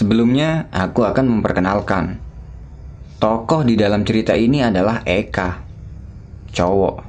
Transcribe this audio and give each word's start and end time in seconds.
Sebelumnya, 0.00 0.64
aku 0.72 1.04
akan 1.04 1.28
memperkenalkan. 1.28 2.16
Tokoh 3.20 3.68
di 3.68 3.76
dalam 3.76 4.00
cerita 4.00 4.32
ini 4.32 4.64
adalah 4.64 5.04
Eka, 5.04 5.60
cowok. 6.56 7.04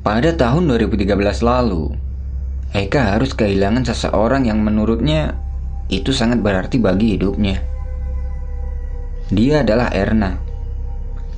Pada 0.00 0.32
tahun 0.32 0.72
2013 0.72 1.44
lalu, 1.44 1.92
Eka 2.72 3.12
harus 3.12 3.36
kehilangan 3.36 3.84
seseorang 3.84 4.48
yang 4.48 4.64
menurutnya 4.64 5.36
itu 5.92 6.16
sangat 6.16 6.40
berarti 6.40 6.80
bagi 6.80 7.20
hidupnya. 7.20 7.60
Dia 9.28 9.60
adalah 9.60 9.92
Erna, 9.92 10.40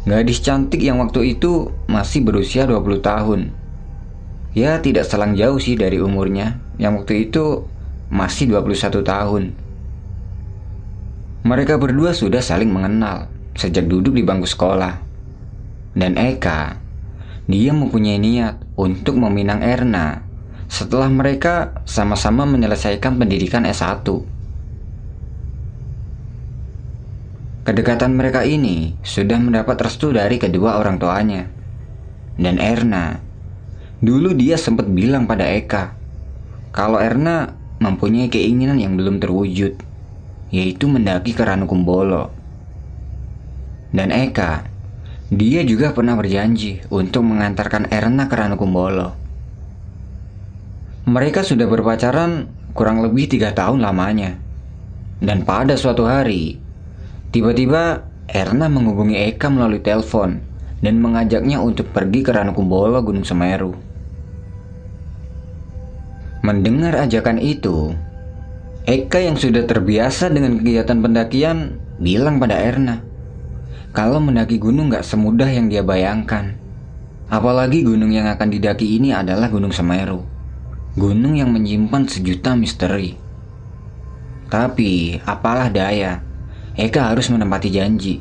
gadis 0.06 0.38
cantik 0.38 0.86
yang 0.86 1.02
waktu 1.02 1.34
itu 1.34 1.74
masih 1.90 2.22
berusia 2.22 2.62
20 2.62 3.02
tahun. 3.02 3.50
Ya 4.54 4.78
tidak 4.78 5.10
selang 5.10 5.34
jauh 5.34 5.58
sih 5.58 5.74
dari 5.74 5.98
umurnya, 5.98 6.62
yang 6.78 6.94
waktu 6.94 7.26
itu 7.26 7.66
masih 8.06 8.54
21 8.54 9.02
tahun. 9.02 9.65
Mereka 11.46 11.78
berdua 11.78 12.10
sudah 12.10 12.42
saling 12.42 12.74
mengenal 12.74 13.30
sejak 13.54 13.86
duduk 13.86 14.18
di 14.18 14.26
bangku 14.26 14.50
sekolah. 14.50 14.98
Dan 15.94 16.18
Eka, 16.18 16.74
dia 17.46 17.70
mempunyai 17.70 18.18
niat 18.18 18.66
untuk 18.74 19.14
meminang 19.14 19.62
Erna 19.62 20.26
setelah 20.66 21.06
mereka 21.06 21.86
sama-sama 21.86 22.50
menyelesaikan 22.50 23.14
pendidikan 23.14 23.62
S1. 23.62 24.02
Kedekatan 27.62 28.18
mereka 28.18 28.42
ini 28.42 28.98
sudah 29.06 29.38
mendapat 29.38 29.78
restu 29.86 30.10
dari 30.10 30.42
kedua 30.42 30.82
orang 30.82 30.98
tuanya. 30.98 31.46
Dan 32.34 32.58
Erna, 32.58 33.22
dulu 34.02 34.34
dia 34.34 34.58
sempat 34.58 34.90
bilang 34.90 35.30
pada 35.30 35.46
Eka, 35.46 35.94
kalau 36.74 36.98
Erna 36.98 37.54
mempunyai 37.78 38.26
keinginan 38.26 38.82
yang 38.82 38.98
belum 38.98 39.22
terwujud 39.22 39.94
yaitu 40.50 40.86
mendaki 40.86 41.34
ke 41.34 41.42
Ranukumbolo. 41.42 42.30
Dan 43.90 44.12
Eka, 44.12 44.66
dia 45.32 45.66
juga 45.66 45.90
pernah 45.90 46.14
berjanji 46.14 46.86
untuk 46.92 47.26
mengantarkan 47.26 47.90
Erna 47.90 48.30
ke 48.30 48.34
Ranukumbolo. 48.38 49.08
Mereka 51.06 51.46
sudah 51.46 51.66
berpacaran 51.70 52.50
kurang 52.74 53.02
lebih 53.02 53.30
tiga 53.30 53.54
tahun 53.54 53.82
lamanya. 53.82 54.38
Dan 55.22 55.48
pada 55.48 55.74
suatu 55.74 56.04
hari, 56.04 56.60
tiba-tiba 57.32 58.04
Erna 58.28 58.66
menghubungi 58.68 59.16
Eka 59.32 59.48
melalui 59.48 59.80
telepon 59.80 60.42
dan 60.82 61.00
mengajaknya 61.00 61.62
untuk 61.62 61.88
pergi 61.94 62.20
ke 62.20 62.30
Ranukumbolo 62.34 63.00
Gunung 63.00 63.24
Semeru. 63.24 63.72
Mendengar 66.46 66.94
ajakan 67.02 67.42
itu, 67.42 67.90
Eka 68.86 69.18
yang 69.18 69.34
sudah 69.34 69.66
terbiasa 69.66 70.30
dengan 70.30 70.62
kegiatan 70.62 71.02
pendakian 71.02 71.82
bilang 71.98 72.38
pada 72.38 72.54
Erna 72.54 73.02
kalau 73.96 74.20
mendaki 74.20 74.60
gunung 74.60 74.92
gak 74.92 75.08
semudah 75.08 75.48
yang 75.48 75.72
dia 75.72 75.80
bayangkan. 75.80 76.52
Apalagi 77.32 77.80
gunung 77.80 78.12
yang 78.12 78.28
akan 78.28 78.52
didaki 78.52 79.00
ini 79.00 79.16
adalah 79.16 79.48
Gunung 79.48 79.72
Semeru. 79.72 80.20
Gunung 81.00 81.32
yang 81.32 81.48
menyimpan 81.48 82.04
sejuta 82.04 82.52
misteri. 82.52 83.16
Tapi 84.52 85.16
apalah 85.24 85.72
daya, 85.72 86.20
Eka 86.76 87.08
harus 87.08 87.32
menempati 87.32 87.72
janji. 87.72 88.20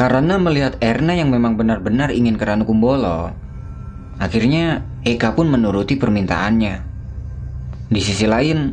Karena 0.00 0.40
melihat 0.40 0.80
Erna 0.80 1.12
yang 1.12 1.28
memang 1.28 1.60
benar-benar 1.60 2.16
ingin 2.16 2.40
ke 2.40 2.48
Ranukumbolo, 2.48 3.28
akhirnya 4.16 4.88
Eka 5.04 5.36
pun 5.36 5.52
menuruti 5.52 6.00
permintaannya. 6.00 6.93
Di 7.92 8.00
sisi 8.00 8.24
lain, 8.24 8.72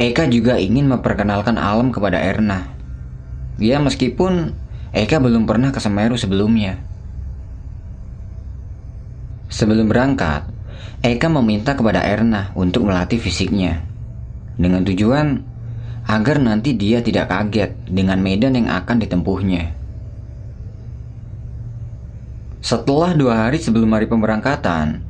Eka 0.00 0.24
juga 0.30 0.56
ingin 0.56 0.88
memperkenalkan 0.88 1.60
alam 1.60 1.92
kepada 1.92 2.16
Erna. 2.16 2.64
Ya 3.60 3.76
meskipun 3.82 4.56
Eka 4.94 5.20
belum 5.20 5.44
pernah 5.44 5.68
ke 5.74 5.82
Semeru 5.82 6.16
sebelumnya. 6.16 6.80
Sebelum 9.52 9.90
berangkat, 9.90 10.48
Eka 11.04 11.28
meminta 11.28 11.76
kepada 11.76 12.00
Erna 12.00 12.54
untuk 12.56 12.88
melatih 12.88 13.20
fisiknya. 13.20 13.84
Dengan 14.56 14.86
tujuan 14.86 15.44
agar 16.08 16.40
nanti 16.40 16.72
dia 16.72 17.04
tidak 17.04 17.28
kaget 17.28 17.76
dengan 17.84 18.16
medan 18.24 18.56
yang 18.56 18.72
akan 18.72 18.96
ditempuhnya. 18.96 19.76
Setelah 22.64 23.12
dua 23.12 23.46
hari 23.46 23.60
sebelum 23.60 23.92
hari 23.92 24.08
pemberangkatan, 24.08 25.04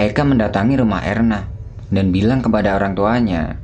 Eka 0.00 0.24
mendatangi 0.24 0.80
rumah 0.80 1.04
Erna 1.04 1.59
dan 1.90 2.14
bilang 2.14 2.40
kepada 2.40 2.78
orang 2.78 2.94
tuanya 2.94 3.58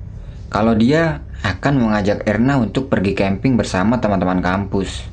kalau 0.51 0.75
dia 0.75 1.23
akan 1.43 1.79
mengajak 1.79 2.27
Erna 2.27 2.59
untuk 2.59 2.91
pergi 2.91 3.15
camping 3.15 3.55
bersama 3.55 4.03
teman-teman 4.03 4.43
kampus. 4.43 5.07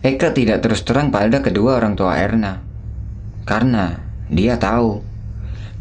Eka 0.00 0.32
tidak 0.32 0.64
terus 0.64 0.80
terang 0.80 1.12
pada 1.12 1.44
kedua 1.44 1.76
orang 1.76 1.92
tua 1.98 2.16
Erna 2.16 2.62
karena 3.44 4.00
dia 4.32 4.56
tahu 4.56 5.04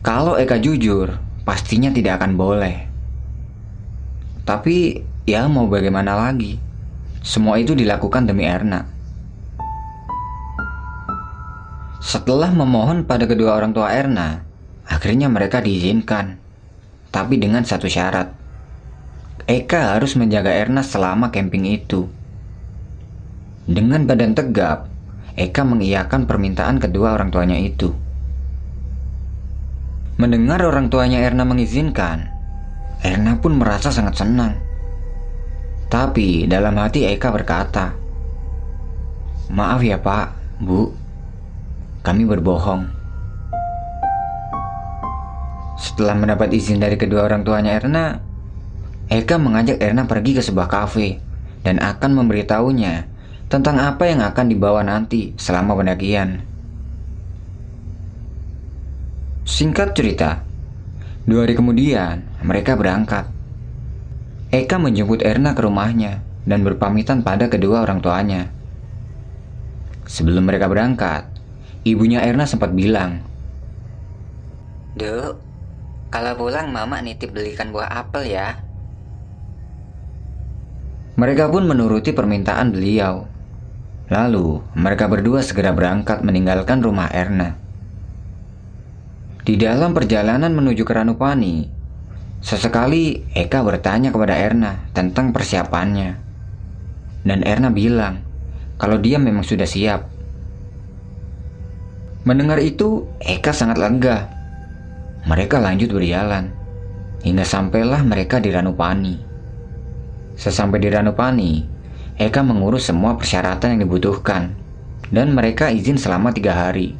kalau 0.03 0.35
Eka 0.35 0.59
jujur 0.59 1.15
pastinya 1.47 1.93
tidak 1.93 2.19
akan 2.19 2.35
boleh. 2.35 2.75
Tapi 4.43 5.05
ya 5.29 5.45
mau 5.45 5.69
bagaimana 5.69 6.17
lagi? 6.17 6.57
Semua 7.21 7.61
itu 7.61 7.77
dilakukan 7.77 8.25
demi 8.25 8.49
Erna. 8.49 8.87
Setelah 11.99 12.49
memohon 12.49 13.05
pada 13.05 13.27
kedua 13.29 13.59
orang 13.59 13.75
tua 13.75 13.91
Erna, 13.93 14.48
Akhirnya 14.89 15.29
mereka 15.29 15.61
diizinkan, 15.61 16.41
tapi 17.13 17.37
dengan 17.37 17.61
satu 17.61 17.85
syarat. 17.85 18.33
Eka 19.45 19.97
harus 19.97 20.17
menjaga 20.17 20.49
Erna 20.49 20.81
selama 20.81 21.29
camping 21.29 21.69
itu. 21.69 22.09
Dengan 23.69 24.09
badan 24.09 24.33
tegap, 24.33 24.89
Eka 25.37 25.61
mengiyakan 25.61 26.25
permintaan 26.25 26.81
kedua 26.81 27.13
orang 27.13 27.29
tuanya 27.29 27.57
itu. 27.57 27.93
Mendengar 30.17 30.59
orang 30.65 30.89
tuanya 30.89 31.21
Erna 31.21 31.45
mengizinkan, 31.45 32.27
Erna 33.05 33.39
pun 33.39 33.55
merasa 33.55 33.93
sangat 33.93 34.19
senang. 34.19 34.57
Tapi 35.87 36.49
dalam 36.49 36.75
hati 36.75 37.07
Eka 37.07 37.29
berkata, 37.31 37.95
Maaf 39.49 39.81
ya 39.81 39.97
pak, 39.97 40.33
bu, 40.61 40.93
kami 42.05 42.25
berbohong. 42.27 42.98
Setelah 45.79 46.11
mendapat 46.19 46.51
izin 46.51 46.83
dari 46.83 46.99
kedua 46.99 47.23
orang 47.23 47.47
tuanya 47.47 47.79
Erna, 47.79 48.19
Eka 49.07 49.39
mengajak 49.39 49.79
Erna 49.79 50.03
pergi 50.03 50.35
ke 50.35 50.43
sebuah 50.43 50.67
kafe 50.67 51.23
dan 51.63 51.79
akan 51.79 52.19
memberitahunya 52.19 53.07
tentang 53.47 53.79
apa 53.79 54.03
yang 54.05 54.19
akan 54.19 54.45
dibawa 54.51 54.83
nanti 54.83 55.33
selama 55.39 55.79
pendakian. 55.79 56.43
Singkat 59.47 59.97
cerita, 59.97 60.45
dua 61.25 61.47
hari 61.47 61.57
kemudian 61.57 62.27
mereka 62.43 62.75
berangkat. 62.77 63.25
Eka 64.53 64.77
menjemput 64.77 65.25
Erna 65.25 65.55
ke 65.57 65.63
rumahnya 65.63 66.21
dan 66.45 66.61
berpamitan 66.61 67.25
pada 67.25 67.49
kedua 67.49 67.87
orang 67.87 68.03
tuanya. 68.03 68.51
Sebelum 70.05 70.45
mereka 70.45 70.69
berangkat, 70.69 71.25
ibunya 71.81 72.21
Erna 72.21 72.45
sempat 72.45 72.73
bilang, 72.73 73.25
Duk, 74.97 75.48
kalau 76.09 76.33
pulang 76.33 76.73
mama 76.73 76.97
nitip 77.05 77.29
belikan 77.29 77.69
buah 77.69 78.01
apel 78.01 78.33
ya. 78.33 78.57
Mereka 81.21 81.53
pun 81.53 81.69
menuruti 81.69 82.09
permintaan 82.09 82.73
beliau. 82.73 83.29
Lalu, 84.09 84.65
mereka 84.73 85.05
berdua 85.05 85.45
segera 85.45 85.69
berangkat 85.69 86.25
meninggalkan 86.25 86.81
rumah 86.81 87.13
Erna. 87.13 87.53
Di 89.45 89.53
dalam 89.53 89.93
perjalanan 89.93 90.49
menuju 90.49 90.81
ke 90.81 90.93
Ranupani, 90.97 91.69
sesekali 92.41 93.29
Eka 93.37 93.61
bertanya 93.61 94.09
kepada 94.09 94.33
Erna 94.33 94.89
tentang 94.97 95.29
persiapannya. 95.29 96.17
Dan 97.21 97.45
Erna 97.45 97.69
bilang 97.69 98.25
kalau 98.81 98.97
dia 98.97 99.21
memang 99.21 99.45
sudah 99.45 99.69
siap. 99.69 100.09
Mendengar 102.25 102.57
itu, 102.63 103.05
Eka 103.21 103.53
sangat 103.53 103.77
lega 103.77 104.38
mereka 105.27 105.59
lanjut 105.59 105.91
berjalan 105.91 106.55
hingga 107.23 107.43
sampailah 107.43 108.03
mereka 108.07 108.39
di 108.39 108.49
Ranupani. 108.55 109.15
Sesampai 110.39 110.79
di 110.79 110.87
Ranupani, 110.87 111.51
Eka 112.15 112.39
mengurus 112.43 112.87
semua 112.87 113.19
persyaratan 113.19 113.75
yang 113.75 113.81
dibutuhkan 113.87 114.55
dan 115.11 115.35
mereka 115.35 115.67
izin 115.67 115.99
selama 115.99 116.31
tiga 116.31 116.55
hari. 116.55 116.95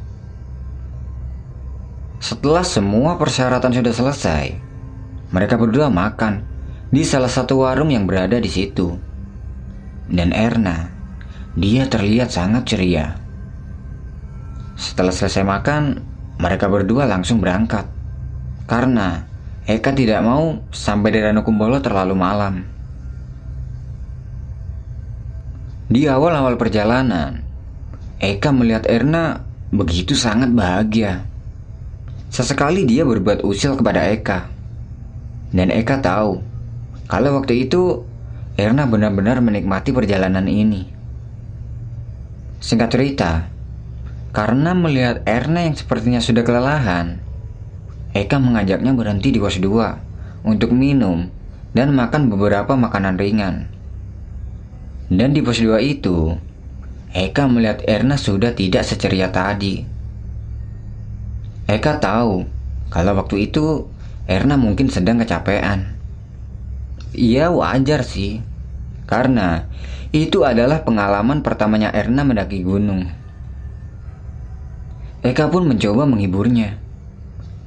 Setelah 2.20 2.64
semua 2.64 3.16
persyaratan 3.16 3.72
sudah 3.72 3.94
selesai, 3.96 4.44
mereka 5.32 5.56
berdua 5.56 5.88
makan 5.88 6.44
di 6.92 7.00
salah 7.00 7.32
satu 7.32 7.64
warung 7.64 7.88
yang 7.88 8.04
berada 8.04 8.36
di 8.36 8.50
situ. 8.52 8.92
Dan 10.10 10.36
Erna, 10.36 10.92
dia 11.56 11.88
terlihat 11.88 12.28
sangat 12.28 12.68
ceria. 12.68 13.16
Setelah 14.76 15.14
selesai 15.16 15.44
makan, 15.48 15.82
mereka 16.36 16.68
berdua 16.68 17.08
langsung 17.08 17.40
berangkat 17.40 17.99
karena 18.70 19.26
Eka 19.66 19.90
tidak 19.90 20.22
mau 20.22 20.62
sampai 20.70 21.10
di 21.10 21.18
Ranukumbolo 21.18 21.82
terlalu 21.82 22.14
malam. 22.14 22.62
Di 25.90 26.06
awal-awal 26.06 26.54
perjalanan, 26.54 27.42
Eka 28.22 28.54
melihat 28.54 28.86
Erna 28.86 29.42
begitu 29.74 30.14
sangat 30.14 30.54
bahagia. 30.54 31.26
Sesekali 32.30 32.86
dia 32.86 33.02
berbuat 33.02 33.42
usil 33.42 33.74
kepada 33.74 34.06
Eka. 34.06 34.46
Dan 35.50 35.74
Eka 35.74 35.98
tahu 35.98 36.38
kalau 37.10 37.42
waktu 37.42 37.66
itu 37.66 38.06
Erna 38.54 38.86
benar-benar 38.86 39.42
menikmati 39.42 39.90
perjalanan 39.90 40.46
ini. 40.46 40.86
Singkat 42.62 42.88
cerita, 42.94 43.50
karena 44.30 44.78
melihat 44.78 45.26
Erna 45.26 45.66
yang 45.66 45.74
sepertinya 45.74 46.22
sudah 46.22 46.46
kelelahan, 46.46 47.29
Eka 48.10 48.42
mengajaknya 48.42 48.90
berhenti 48.90 49.30
di 49.30 49.38
pos 49.38 49.62
2 49.62 50.42
untuk 50.42 50.74
minum 50.74 51.30
dan 51.70 51.94
makan 51.94 52.26
beberapa 52.26 52.74
makanan 52.74 53.14
ringan. 53.14 53.70
Dan 55.06 55.30
di 55.30 55.42
pos 55.42 55.62
2 55.62 55.78
itu, 55.78 56.34
Eka 57.14 57.46
melihat 57.46 57.86
Erna 57.86 58.18
sudah 58.18 58.50
tidak 58.54 58.82
seceria 58.82 59.30
tadi. 59.30 59.86
Eka 61.70 62.02
tahu 62.02 62.50
kalau 62.90 63.14
waktu 63.14 63.46
itu 63.46 63.86
Erna 64.26 64.58
mungkin 64.58 64.90
sedang 64.90 65.22
kecapean. 65.22 65.94
Iya 67.14 67.50
wajar 67.54 68.02
sih, 68.02 68.42
karena 69.06 69.70
itu 70.10 70.42
adalah 70.42 70.82
pengalaman 70.82 71.46
pertamanya 71.46 71.94
Erna 71.94 72.26
mendaki 72.26 72.66
gunung. 72.66 73.06
Eka 75.22 75.46
pun 75.46 75.70
mencoba 75.70 76.06
menghiburnya. 76.10 76.89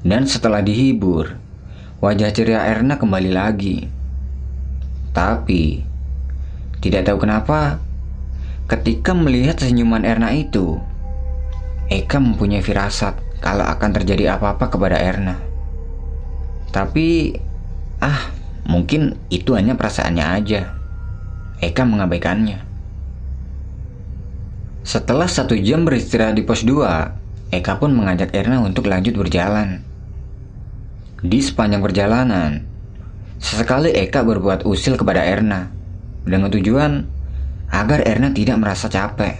Dan 0.03 0.27
setelah 0.27 0.59
dihibur, 0.59 1.39
wajah 2.03 2.35
ceria 2.35 2.67
Erna 2.67 3.00
kembali 3.00 3.31
lagi. 3.31 3.88
Tapi, 5.15 5.79
tidak 6.83 7.07
tahu 7.07 7.23
kenapa, 7.23 7.79
ketika 8.67 9.15
melihat 9.15 9.63
senyuman 9.63 10.03
Erna 10.03 10.35
itu, 10.35 10.75
Eka 11.88 12.19
mempunyai 12.19 12.59
firasat 12.59 13.15
kalau 13.39 13.63
akan 13.63 13.95
terjadi 13.95 14.35
apa-apa 14.35 14.67
kepada 14.67 15.00
Erna. 15.00 15.39
Tapi, 16.75 17.39
ah, 18.03 18.27
mungkin 18.67 19.15
itu 19.31 19.55
hanya 19.55 19.79
perasaannya 19.79 20.25
aja. 20.35 20.61
Eka 21.63 21.88
mengabaikannya. 21.88 22.59
Setelah 24.83 25.31
satu 25.31 25.55
jam 25.55 25.88
beristirahat 25.88 26.35
di 26.35 26.44
pos 26.44 26.67
2, 26.67 27.55
Eka 27.55 27.79
pun 27.79 27.95
mengajak 27.95 28.35
Erna 28.35 28.59
untuk 28.59 28.91
lanjut 28.91 29.15
berjalan. 29.15 29.92
Di 31.23 31.39
sepanjang 31.39 31.79
perjalanan, 31.79 32.67
sesekali 33.39 33.95
Eka 33.95 34.27
berbuat 34.27 34.67
usil 34.67 34.99
kepada 34.99 35.23
Erna 35.23 35.71
dengan 36.27 36.51
tujuan 36.51 37.07
agar 37.71 38.03
Erna 38.03 38.35
tidak 38.35 38.59
merasa 38.59 38.91
capek. 38.91 39.39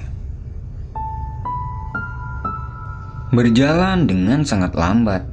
Berjalan 3.36 4.08
dengan 4.08 4.48
sangat 4.48 4.80
lambat. 4.80 5.28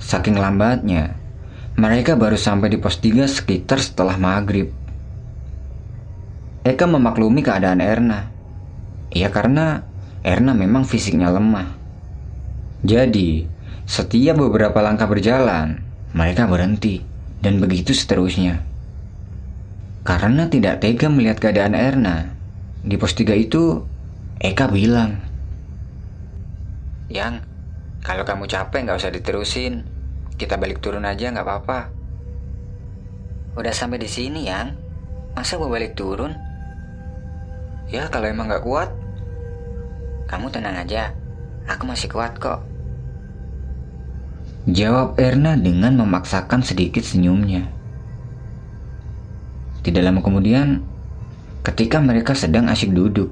Saking 0.00 0.40
lambatnya, 0.40 1.12
mereka 1.76 2.16
baru 2.16 2.40
sampai 2.40 2.72
di 2.72 2.80
pos 2.80 2.96
3 2.96 3.28
sekitar 3.28 3.84
setelah 3.84 4.16
maghrib. 4.16 4.72
Eka 6.64 6.88
memaklumi 6.88 7.44
keadaan 7.44 7.84
Erna. 7.84 8.32
Ya 9.12 9.28
karena 9.28 9.84
Erna 10.24 10.56
memang 10.56 10.88
fisiknya 10.88 11.28
lemah. 11.28 11.68
Jadi, 12.80 13.53
setiap 13.84 14.40
beberapa 14.40 14.80
langkah 14.80 15.04
berjalan, 15.04 15.84
mereka 16.16 16.48
berhenti 16.48 17.04
dan 17.44 17.60
begitu 17.60 17.92
seterusnya. 17.92 18.64
Karena 20.04 20.48
tidak 20.48 20.80
tega 20.80 21.08
melihat 21.08 21.40
keadaan 21.40 21.76
Erna, 21.76 22.32
di 22.84 22.96
pos 22.96 23.16
3 23.16 23.36
itu 23.36 23.84
Eka 24.40 24.68
bilang, 24.68 25.20
Yang, 27.08 27.44
kalau 28.04 28.24
kamu 28.24 28.44
capek 28.48 28.84
nggak 28.84 29.00
usah 29.00 29.12
diterusin. 29.12 29.84
Kita 30.34 30.58
balik 30.58 30.82
turun 30.82 31.06
aja 31.06 31.30
nggak 31.30 31.46
apa-apa. 31.46 31.80
Udah 33.54 33.70
sampai 33.70 34.02
di 34.02 34.10
sini, 34.10 34.50
Yang. 34.50 34.76
Masa 35.32 35.56
mau 35.56 35.72
balik 35.72 35.96
turun? 35.96 36.34
Ya, 37.88 38.10
kalau 38.10 38.26
emang 38.28 38.50
nggak 38.50 38.64
kuat, 38.64 38.90
kamu 40.26 40.50
tenang 40.50 40.74
aja. 40.74 41.14
Aku 41.70 41.88
masih 41.88 42.10
kuat 42.12 42.36
kok. 42.36 42.73
Jawab 44.64 45.20
Erna 45.20 45.60
dengan 45.60 45.92
memaksakan 46.00 46.64
sedikit 46.64 47.04
senyumnya. 47.04 47.68
Tidak 49.84 50.00
lama 50.00 50.24
kemudian, 50.24 50.80
ketika 51.60 52.00
mereka 52.00 52.32
sedang 52.32 52.72
asyik 52.72 52.96
duduk, 52.96 53.28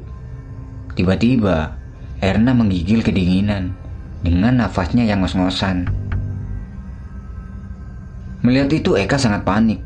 tiba-tiba 0.93 1.81
Erna 2.21 2.53
menggigil 2.53 3.01
kedinginan 3.01 3.73
dengan 4.21 4.61
nafasnya 4.61 5.09
yang 5.09 5.25
ngos-ngosan. 5.25 5.89
Melihat 8.45 8.69
itu 8.77 9.01
Eka 9.01 9.17
sangat 9.17 9.49
panik. 9.49 9.81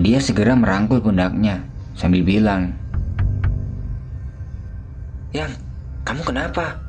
Dia 0.00 0.16
segera 0.16 0.56
merangkul 0.56 1.04
pundaknya 1.04 1.60
sambil 1.92 2.24
bilang, 2.24 2.72
Yang, 5.36 5.60
kamu 6.08 6.24
kenapa? 6.24 6.80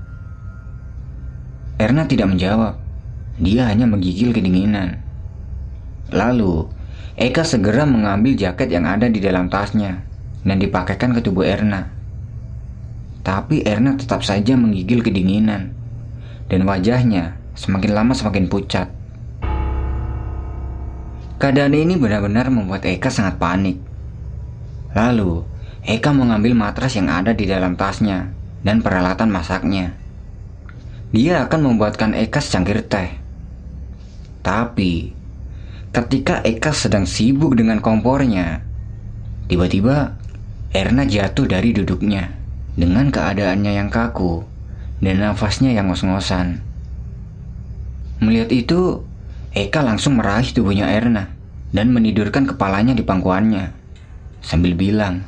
Erna 1.75 2.07
tidak 2.07 2.31
menjawab. 2.31 2.85
Dia 3.36 3.68
hanya 3.68 3.84
menggigil 3.84 4.32
kedinginan. 4.32 5.04
Lalu, 6.16 6.72
Eka 7.20 7.44
segera 7.44 7.84
mengambil 7.84 8.36
jaket 8.36 8.72
yang 8.72 8.88
ada 8.88 9.12
di 9.12 9.20
dalam 9.20 9.52
tasnya 9.52 10.04
dan 10.48 10.60
dipakaikan 10.60 11.12
ke 11.12 11.20
tubuh 11.20 11.44
Erna. 11.44 11.92
Tapi 13.26 13.66
Erna 13.66 13.98
tetap 13.98 14.22
saja 14.22 14.54
menggigil 14.56 15.02
kedinginan 15.02 15.74
dan 16.48 16.62
wajahnya 16.64 17.36
semakin 17.58 17.92
lama 17.92 18.14
semakin 18.14 18.46
pucat. 18.48 18.88
Keadaan 21.36 21.76
ini 21.76 22.00
benar-benar 22.00 22.48
membuat 22.48 22.88
Eka 22.88 23.12
sangat 23.12 23.36
panik. 23.36 23.82
Lalu, 24.96 25.44
Eka 25.84 26.16
mengambil 26.16 26.56
matras 26.56 26.96
yang 26.96 27.12
ada 27.12 27.36
di 27.36 27.44
dalam 27.44 27.76
tasnya 27.76 28.32
dan 28.64 28.80
peralatan 28.80 29.28
masaknya. 29.28 29.98
Dia 31.12 31.44
akan 31.44 31.74
membuatkan 31.74 32.16
Eka 32.16 32.40
secangkir 32.40 32.88
teh. 32.88 33.25
Tapi, 34.46 35.16
Ketika 35.96 36.44
Eka 36.44 36.76
sedang 36.76 37.08
sibuk 37.08 37.56
dengan 37.56 37.80
kompornya, 37.80 38.60
tiba-tiba 39.48 40.20
Erna 40.75 41.08
jatuh 41.08 41.48
dari 41.48 41.72
duduknya 41.72 42.36
dengan 42.75 43.08
keadaannya 43.16 43.80
yang 43.80 43.88
kaku 43.88 44.44
dan 45.00 45.24
nafasnya 45.24 45.72
yang 45.72 45.88
ngos-ngosan. 45.88 46.60
Melihat 48.20 48.52
itu, 48.52 49.08
Eka 49.56 49.88
langsung 49.88 50.20
meraih 50.20 50.52
tubuhnya 50.52 50.92
Erna 50.92 51.32
dan 51.72 51.96
menidurkan 51.96 52.44
kepalanya 52.44 52.92
di 52.92 53.08
pangkuannya 53.08 53.72
sambil 54.44 54.75
bilang, 54.75 55.24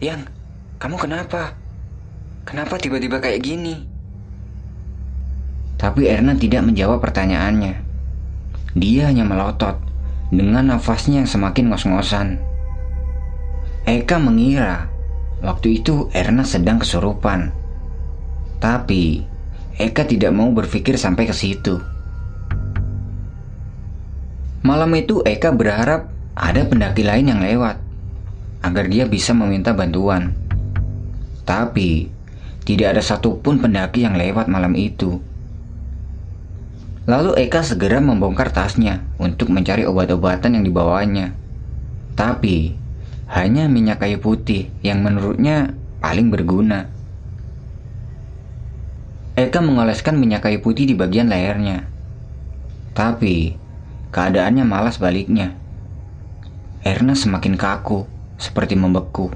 Yang, 0.00 0.24
kamu 0.80 0.96
kenapa? 0.96 1.52
Kenapa 2.48 2.80
tiba-tiba 2.80 3.20
kayak 3.20 3.44
gini? 3.44 3.95
Tapi 5.86 6.10
Erna 6.10 6.34
tidak 6.34 6.66
menjawab 6.66 6.98
pertanyaannya. 6.98 7.78
Dia 8.74 9.06
hanya 9.06 9.22
melotot 9.22 9.78
dengan 10.34 10.74
nafasnya 10.74 11.22
yang 11.22 11.30
semakin 11.30 11.70
ngos-ngosan. 11.70 12.42
Eka 13.86 14.18
mengira 14.18 14.90
waktu 15.46 15.78
itu 15.78 16.10
Erna 16.10 16.42
sedang 16.42 16.82
kesurupan. 16.82 17.54
Tapi 18.58 19.22
Eka 19.78 20.10
tidak 20.10 20.34
mau 20.34 20.50
berpikir 20.50 20.98
sampai 20.98 21.30
ke 21.30 21.34
situ. 21.38 21.78
Malam 24.66 24.90
itu 24.98 25.22
Eka 25.22 25.54
berharap 25.54 26.10
ada 26.34 26.66
pendaki 26.66 27.06
lain 27.06 27.30
yang 27.30 27.38
lewat 27.38 27.78
agar 28.66 28.90
dia 28.90 29.06
bisa 29.06 29.30
meminta 29.30 29.70
bantuan. 29.70 30.34
Tapi 31.46 32.10
tidak 32.66 32.98
ada 32.98 33.02
satupun 33.06 33.62
pendaki 33.62 34.02
yang 34.02 34.18
lewat 34.18 34.50
malam 34.50 34.74
itu. 34.74 35.35
Lalu 37.06 37.38
Eka 37.38 37.62
segera 37.62 38.02
membongkar 38.02 38.50
tasnya 38.50 39.06
untuk 39.22 39.54
mencari 39.54 39.86
obat-obatan 39.86 40.58
yang 40.58 40.66
dibawanya. 40.66 41.38
Tapi, 42.18 42.74
hanya 43.30 43.70
minyak 43.70 44.02
kayu 44.02 44.18
putih 44.18 44.74
yang 44.82 45.06
menurutnya 45.06 45.70
paling 46.02 46.34
berguna. 46.34 46.90
Eka 49.38 49.62
mengoleskan 49.62 50.18
minyak 50.18 50.50
kayu 50.50 50.58
putih 50.58 50.82
di 50.90 50.98
bagian 50.98 51.30
lehernya. 51.30 51.86
Tapi, 52.90 53.54
keadaannya 54.10 54.66
malas 54.66 54.98
baliknya. 54.98 55.54
Erna 56.82 57.14
semakin 57.14 57.54
kaku, 57.54 58.02
seperti 58.34 58.74
membeku. 58.74 59.30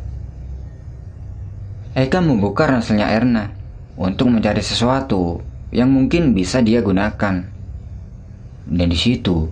Eka 1.94 2.18
membuka 2.18 2.66
ranselnya 2.66 3.14
Erna 3.14 3.54
untuk 3.94 4.26
mencari 4.26 4.58
sesuatu 4.58 5.38
yang 5.70 5.86
mungkin 5.86 6.34
bisa 6.34 6.58
dia 6.62 6.82
gunakan. 6.82 7.59
Dan 8.68 8.92
di 8.92 8.98
situ, 8.98 9.48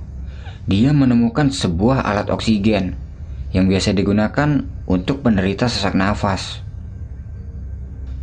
dia 0.69 0.93
menemukan 0.93 1.49
sebuah 1.49 2.05
alat 2.05 2.29
oksigen 2.29 2.99
yang 3.57 3.65
biasa 3.69 3.97
digunakan 3.97 4.69
untuk 4.85 5.25
penderita 5.25 5.65
sesak 5.65 5.97
nafas. 5.97 6.61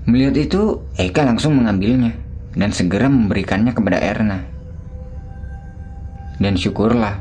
Melihat 0.06 0.38
itu, 0.38 0.86
Eka 1.02 1.26
langsung 1.26 1.58
mengambilnya 1.58 2.14
dan 2.54 2.70
segera 2.70 3.10
memberikannya 3.10 3.74
kepada 3.74 3.98
Erna. 3.98 4.46
Dan 6.38 6.54
syukurlah, 6.54 7.18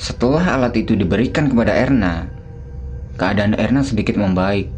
setelah 0.00 0.58
alat 0.58 0.74
itu 0.80 0.98
diberikan 0.98 1.46
kepada 1.46 1.70
Erna, 1.76 2.26
keadaan 3.14 3.54
Erna 3.54 3.86
sedikit 3.86 4.18
membaik. 4.18 4.72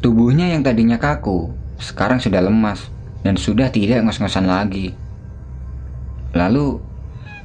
Tubuhnya 0.00 0.54
yang 0.54 0.64
tadinya 0.64 0.96
kaku, 0.96 1.52
sekarang 1.76 2.22
sudah 2.22 2.40
lemas 2.40 2.88
dan 3.26 3.34
sudah 3.34 3.68
tidak 3.68 4.00
ngos-ngosan 4.06 4.46
lagi. 4.46 4.94
Lalu, 6.36 6.76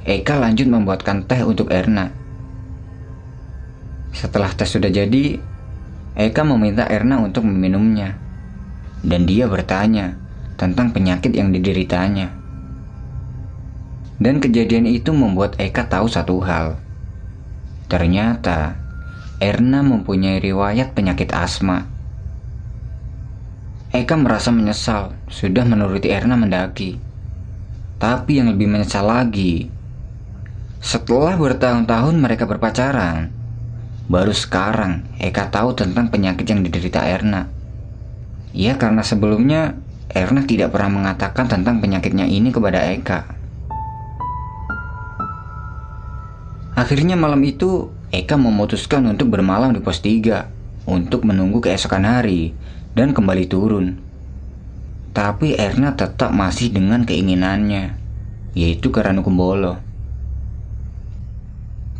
Eka 0.04 0.36
lanjut 0.36 0.68
membuatkan 0.68 1.24
teh 1.24 1.40
untuk 1.40 1.72
Erna. 1.72 2.12
Setelah 4.12 4.52
teh 4.52 4.68
sudah 4.68 4.92
jadi, 4.92 5.40
Eka 6.12 6.44
meminta 6.44 6.84
Erna 6.84 7.24
untuk 7.24 7.48
meminumnya. 7.48 8.20
Dan 9.00 9.24
dia 9.24 9.48
bertanya 9.48 10.20
tentang 10.60 10.92
penyakit 10.92 11.32
yang 11.32 11.50
dideritanya. 11.50 12.36
Dan 14.20 14.38
kejadian 14.38 14.84
itu 14.84 15.10
membuat 15.16 15.56
Eka 15.56 15.88
tahu 15.88 16.06
satu 16.06 16.44
hal. 16.44 16.76
Ternyata, 17.88 18.76
Erna 19.40 19.80
mempunyai 19.80 20.38
riwayat 20.38 20.92
penyakit 20.92 21.32
asma. 21.32 21.88
Eka 23.90 24.14
merasa 24.20 24.52
menyesal 24.54 25.16
sudah 25.26 25.64
menuruti 25.66 26.12
Erna 26.12 26.38
mendaki. 26.38 27.11
Tapi 28.02 28.42
yang 28.42 28.50
lebih 28.50 28.66
menyesal 28.66 29.06
lagi 29.06 29.70
setelah 30.82 31.38
bertahun-tahun 31.38 32.18
mereka 32.18 32.50
berpacaran, 32.50 33.30
baru 34.10 34.34
sekarang 34.34 35.06
Eka 35.22 35.46
tahu 35.54 35.78
tentang 35.78 36.10
penyakit 36.10 36.42
yang 36.42 36.66
diderita 36.66 36.98
Erna. 37.06 37.46
Ya 38.50 38.74
karena 38.74 39.06
sebelumnya 39.06 39.78
Erna 40.10 40.42
tidak 40.42 40.74
pernah 40.74 40.90
mengatakan 40.90 41.46
tentang 41.46 41.78
penyakitnya 41.78 42.26
ini 42.26 42.50
kepada 42.50 42.82
Eka. 42.90 43.30
Akhirnya 46.74 47.14
malam 47.14 47.38
itu 47.46 47.94
Eka 48.10 48.34
memutuskan 48.34 49.06
untuk 49.06 49.30
bermalam 49.30 49.70
di 49.70 49.78
pos 49.78 50.02
3 50.02 50.90
untuk 50.90 51.22
menunggu 51.22 51.62
keesokan 51.62 52.02
hari 52.02 52.58
dan 52.98 53.14
kembali 53.14 53.46
turun. 53.46 54.11
Tapi 55.12 55.60
Erna 55.60 55.92
tetap 55.92 56.32
masih 56.32 56.72
dengan 56.72 57.04
keinginannya, 57.04 58.00
yaitu 58.56 58.88
ke 58.88 59.04
Ranukumbolo. 59.04 59.76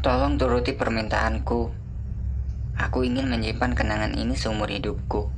Tolong 0.01 0.41
turuti 0.41 0.73
permintaanku. 0.73 1.69
Aku 2.73 3.05
ingin 3.05 3.29
menyimpan 3.29 3.77
kenangan 3.77 4.17
ini 4.17 4.33
seumur 4.33 4.73
hidupku. 4.73 5.29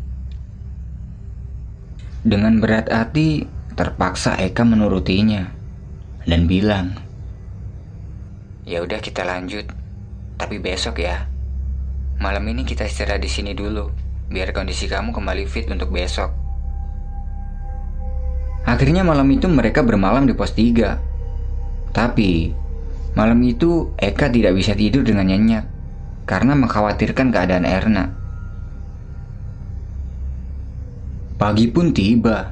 Dengan 2.23 2.62
berat 2.62 2.95
hati, 2.95 3.50
terpaksa 3.75 4.38
Eka 4.38 4.62
menurutinya 4.62 5.50
dan 6.31 6.47
bilang, 6.47 6.95
"Ya 8.62 8.87
udah 8.87 9.02
kita 9.02 9.26
lanjut, 9.26 9.66
tapi 10.38 10.62
besok 10.62 11.02
ya. 11.02 11.26
Malam 12.23 12.54
ini 12.54 12.62
kita 12.62 12.87
istirahat 12.87 13.19
di 13.19 13.26
sini 13.26 13.50
dulu, 13.50 13.90
biar 14.31 14.54
kondisi 14.54 14.87
kamu 14.87 15.11
kembali 15.11 15.43
fit 15.50 15.66
untuk 15.66 15.90
besok." 15.90 16.44
Akhirnya 18.64 19.04
malam 19.04 19.28
itu 19.28 19.44
mereka 19.47 19.85
bermalam 19.85 20.25
di 20.25 20.33
pos 20.33 20.56
3. 20.56 20.99
Tapi 21.94 22.64
Malam 23.14 23.38
itu 23.47 23.94
Eka 23.94 24.26
tidak 24.26 24.59
bisa 24.59 24.75
tidur 24.75 25.06
dengan 25.06 25.30
nyenyak 25.30 25.71
karena 26.26 26.59
mengkhawatirkan 26.59 27.30
keadaan 27.30 27.62
Erna. 27.62 28.11
Pagi 31.38 31.71
pun 31.71 31.94
tiba. 31.94 32.50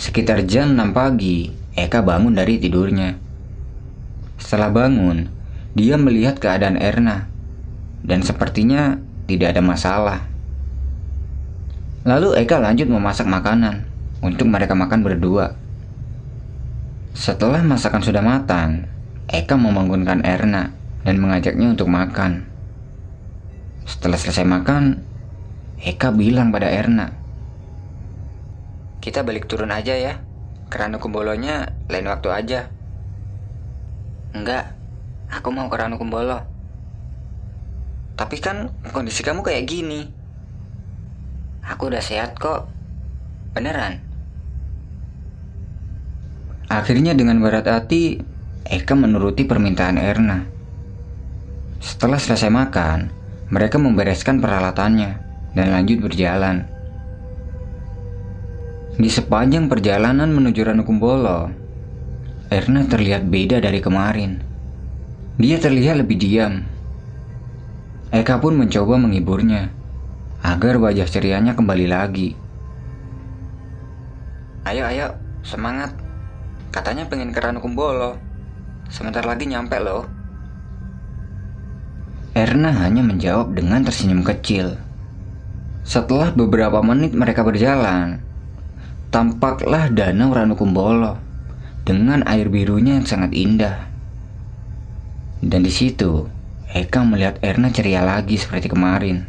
Sekitar 0.00 0.48
jam 0.48 0.72
6 0.72 0.96
pagi, 0.96 1.52
Eka 1.76 2.00
bangun 2.00 2.32
dari 2.32 2.56
tidurnya. 2.56 3.20
Setelah 4.40 4.72
bangun, 4.72 5.28
dia 5.76 6.00
melihat 6.00 6.40
keadaan 6.40 6.80
Erna 6.80 7.28
dan 8.00 8.24
sepertinya 8.24 8.96
tidak 9.28 9.52
ada 9.52 9.60
masalah. 9.60 10.20
Lalu 12.08 12.32
Eka 12.40 12.56
lanjut 12.56 12.88
memasak 12.88 13.28
makanan 13.28 13.89
untuk 14.20 14.46
mereka 14.48 14.76
makan 14.76 15.00
berdua. 15.00 15.56
Setelah 17.16 17.60
masakan 17.64 18.00
sudah 18.04 18.22
matang, 18.24 18.88
Eka 19.28 19.56
membangunkan 19.56 20.24
Erna 20.24 20.72
dan 21.04 21.16
mengajaknya 21.20 21.72
untuk 21.72 21.88
makan. 21.88 22.46
Setelah 23.88 24.16
selesai 24.20 24.46
makan, 24.46 25.02
Eka 25.80 26.12
bilang 26.12 26.52
pada 26.52 26.68
Erna, 26.68 27.16
Kita 29.00 29.24
balik 29.24 29.48
turun 29.48 29.72
aja 29.72 29.96
ya, 29.96 30.20
kerana 30.68 31.00
kumbolonya 31.00 31.72
lain 31.88 32.04
waktu 32.04 32.28
aja. 32.28 32.60
Enggak, 34.36 34.76
aku 35.32 35.48
mau 35.50 35.72
ke 35.72 35.80
Kumbolo. 35.96 36.44
Tapi 38.14 38.36
kan 38.44 38.68
kondisi 38.92 39.24
kamu 39.24 39.40
kayak 39.40 39.64
gini. 39.64 40.04
Aku 41.64 41.88
udah 41.88 42.04
sehat 42.04 42.36
kok. 42.36 42.68
Beneran? 43.56 44.09
Akhirnya 46.70 47.18
dengan 47.18 47.42
berat 47.42 47.66
hati, 47.66 48.22
Eka 48.62 48.94
menuruti 48.94 49.42
permintaan 49.42 49.98
Erna. 49.98 50.46
Setelah 51.82 52.22
selesai 52.22 52.46
makan, 52.46 53.10
mereka 53.50 53.82
membereskan 53.82 54.38
peralatannya 54.38 55.18
dan 55.58 55.66
lanjut 55.74 55.98
berjalan. 55.98 56.70
Di 58.94 59.10
sepanjang 59.10 59.66
perjalanan 59.66 60.30
menuju 60.30 60.62
Ranukumbolo, 60.62 61.50
Erna 62.54 62.86
terlihat 62.86 63.26
beda 63.26 63.58
dari 63.58 63.82
kemarin. 63.82 64.38
Dia 65.42 65.58
terlihat 65.58 66.06
lebih 66.06 66.22
diam. 66.22 66.62
Eka 68.14 68.38
pun 68.38 68.54
mencoba 68.54 68.94
menghiburnya 68.94 69.74
agar 70.46 70.78
wajah 70.78 71.08
cerianya 71.10 71.58
kembali 71.58 71.86
lagi. 71.90 72.38
Ayo, 74.70 74.86
ayo, 74.86 75.18
semangat. 75.42 76.09
Katanya 76.70 77.02
pengen 77.10 77.34
ke 77.34 77.42
Ranukumbolo. 77.42 78.14
Sebentar 78.86 79.26
lagi 79.26 79.42
nyampe 79.50 79.74
loh. 79.82 80.06
Erna 82.30 82.70
hanya 82.86 83.02
menjawab 83.02 83.58
dengan 83.58 83.82
tersenyum 83.82 84.22
kecil. 84.22 84.78
Setelah 85.82 86.30
beberapa 86.30 86.78
menit 86.78 87.10
mereka 87.10 87.42
berjalan, 87.42 88.22
tampaklah 89.10 89.90
danau 89.90 90.30
Ranukumbolo 90.30 91.18
dengan 91.82 92.22
air 92.30 92.46
birunya 92.46 93.02
yang 93.02 93.06
sangat 93.06 93.34
indah. 93.34 93.90
Dan 95.42 95.66
di 95.66 95.74
situ, 95.74 96.30
Eka 96.70 97.02
melihat 97.02 97.42
Erna 97.42 97.74
ceria 97.74 98.06
lagi 98.06 98.38
seperti 98.38 98.70
kemarin. 98.70 99.26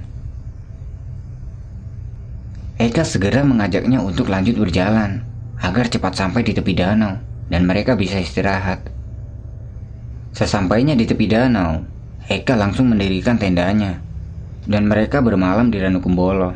Eka 2.78 3.02
segera 3.02 3.42
mengajaknya 3.42 3.98
untuk 3.98 4.30
lanjut 4.30 4.62
berjalan 4.62 5.26
agar 5.58 5.90
cepat 5.90 6.14
sampai 6.14 6.46
di 6.46 6.54
tepi 6.54 6.78
danau 6.78 7.31
dan 7.52 7.68
mereka 7.68 8.00
bisa 8.00 8.16
istirahat. 8.16 8.88
Sesampainya 10.32 10.96
di 10.96 11.04
tepi 11.04 11.28
danau, 11.28 11.84
Eka 12.32 12.56
langsung 12.56 12.88
mendirikan 12.88 13.36
tendanya, 13.36 14.00
dan 14.64 14.88
mereka 14.88 15.20
bermalam 15.20 15.68
di 15.68 15.84
Ranukumbolo. 15.84 16.56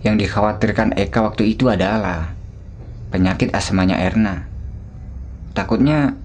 Yang 0.00 0.26
dikhawatirkan 0.26 0.96
Eka 0.96 1.20
waktu 1.20 1.52
itu 1.52 1.68
adalah 1.68 2.32
penyakit 3.12 3.52
asmanya 3.52 4.00
Erna. 4.00 4.48
Takutnya 5.52 6.16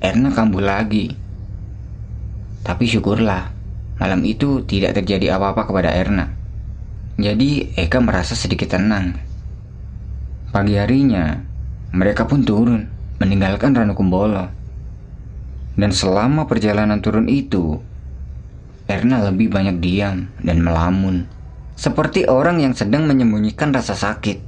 Erna 0.00 0.32
kambuh 0.32 0.64
lagi. 0.64 1.12
Tapi 2.64 2.88
syukurlah, 2.88 3.52
malam 4.00 4.24
itu 4.24 4.64
tidak 4.64 4.96
terjadi 4.96 5.36
apa-apa 5.36 5.68
kepada 5.68 5.92
Erna. 5.92 6.32
Jadi 7.20 7.76
Eka 7.76 8.00
merasa 8.00 8.32
sedikit 8.32 8.72
tenang. 8.72 9.20
Pagi 10.48 10.80
harinya, 10.80 11.51
mereka 11.92 12.24
pun 12.24 12.40
turun 12.40 12.88
meninggalkan 13.20 13.76
Ranukumbolo. 13.76 14.48
Dan 15.76 15.92
selama 15.92 16.48
perjalanan 16.48 17.04
turun 17.04 17.28
itu, 17.28 17.80
Erna 18.88 19.24
lebih 19.28 19.52
banyak 19.52 19.80
diam 19.80 20.28
dan 20.40 20.60
melamun, 20.64 21.28
seperti 21.76 22.28
orang 22.28 22.60
yang 22.64 22.72
sedang 22.72 23.04
menyembunyikan 23.08 23.72
rasa 23.72 23.92
sakit. 23.92 24.40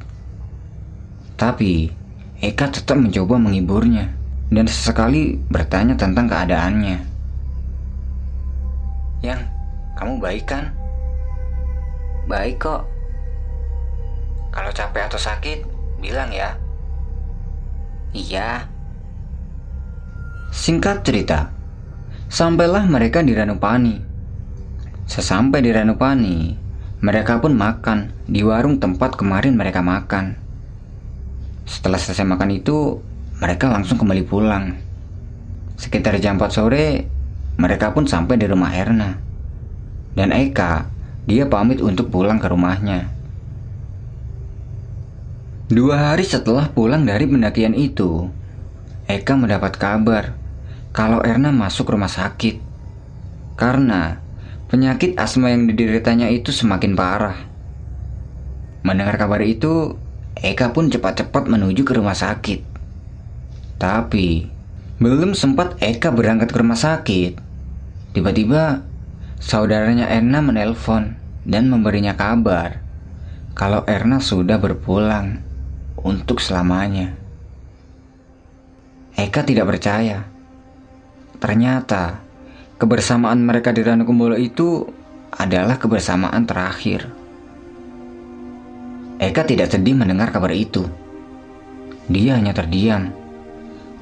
Tapi, 1.36 1.92
Eka 2.40 2.68
tetap 2.72 2.96
mencoba 2.96 3.40
menghiburnya 3.40 4.12
dan 4.52 4.68
sesekali 4.68 5.40
bertanya 5.48 5.96
tentang 5.96 6.28
keadaannya. 6.28 6.98
Yang, 9.24 9.40
kamu 9.96 10.12
baik 10.20 10.44
kan? 10.44 10.64
Baik 12.28 12.60
kok. 12.60 12.84
Kalau 14.52 14.70
capek 14.72 15.08
atau 15.08 15.20
sakit, 15.20 15.64
bilang 16.04 16.28
ya. 16.32 16.63
Iya, 18.14 18.70
Singkat 20.54 21.02
cerita, 21.02 21.50
sampailah 22.30 22.86
mereka 22.86 23.26
di 23.26 23.34
Ranupani. 23.34 23.98
Sesampai 25.04 25.58
di 25.60 25.74
Ranupani, 25.74 26.54
mereka 27.02 27.42
pun 27.42 27.58
makan 27.58 28.14
di 28.30 28.40
warung 28.46 28.78
tempat 28.78 29.18
kemarin 29.18 29.58
mereka 29.58 29.82
makan. 29.82 30.38
Setelah 31.66 31.98
selesai 31.98 32.22
makan 32.22 32.54
itu, 32.54 33.02
mereka 33.42 33.66
langsung 33.66 33.98
kembali 33.98 34.22
pulang. 34.24 34.78
Sekitar 35.74 36.16
jam 36.22 36.38
4 36.38 36.48
sore, 36.54 37.02
mereka 37.58 37.90
pun 37.90 38.06
sampai 38.06 38.38
di 38.38 38.46
rumah 38.46 38.70
Erna. 38.72 39.10
Dan 40.14 40.30
Eka, 40.30 40.86
dia 41.26 41.50
pamit 41.50 41.82
untuk 41.82 42.14
pulang 42.14 42.38
ke 42.38 42.46
rumahnya. 42.46 43.13
Dua 45.64 46.12
hari 46.12 46.28
setelah 46.28 46.68
pulang 46.68 47.08
dari 47.08 47.24
pendakian 47.24 47.72
itu, 47.72 48.28
Eka 49.08 49.32
mendapat 49.32 49.80
kabar 49.80 50.36
kalau 50.92 51.24
Erna 51.24 51.56
masuk 51.56 51.88
rumah 51.88 52.12
sakit 52.12 52.60
karena 53.56 54.20
penyakit 54.68 55.16
asma 55.16 55.56
yang 55.56 55.64
dideritanya 55.64 56.28
itu 56.28 56.52
semakin 56.52 56.92
parah. 56.92 57.48
Mendengar 58.84 59.16
kabar 59.16 59.40
itu, 59.40 59.96
Eka 60.36 60.76
pun 60.76 60.92
cepat-cepat 60.92 61.48
menuju 61.48 61.80
ke 61.80 61.96
rumah 61.96 62.12
sakit. 62.12 62.60
Tapi, 63.80 64.44
belum 65.00 65.32
sempat 65.32 65.80
Eka 65.80 66.12
berangkat 66.12 66.52
ke 66.52 66.60
rumah 66.60 66.76
sakit, 66.76 67.40
tiba-tiba 68.12 68.84
saudaranya 69.40 70.12
Erna 70.12 70.44
menelpon 70.44 71.16
dan 71.48 71.72
memberinya 71.72 72.12
kabar 72.12 72.84
kalau 73.56 73.80
Erna 73.88 74.20
sudah 74.20 74.60
berpulang 74.60 75.53
untuk 76.04 76.38
selamanya. 76.38 77.16
Eka 79.16 79.42
tidak 79.42 79.66
percaya 79.72 80.34
Ternyata, 81.44 82.24
kebersamaan 82.80 83.44
mereka 83.44 83.68
di 83.68 83.84
Ranukumbolo 83.84 84.32
itu 84.40 84.88
adalah 85.28 85.76
kebersamaan 85.76 86.48
terakhir. 86.48 87.04
Eka 89.20 89.44
tidak 89.44 89.68
sedih 89.68 89.92
mendengar 89.92 90.32
kabar 90.32 90.56
itu. 90.56 90.88
Dia 92.08 92.40
hanya 92.40 92.56
terdiam. 92.56 93.12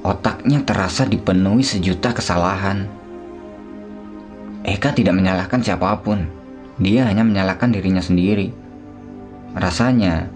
Otaknya 0.07 0.63
terasa 0.63 1.03
dipenuhi 1.03 1.67
sejuta 1.67 2.15
kesalahan. 2.15 2.87
Eka 4.63 4.95
tidak 4.95 5.19
menyalahkan 5.19 5.59
siapa 5.67 5.99
pun. 5.99 6.31
Dia 6.79 7.11
hanya 7.11 7.27
menyalahkan 7.27 7.75
dirinya 7.75 7.99
sendiri. 7.99 8.55
Rasanya, 9.51 10.31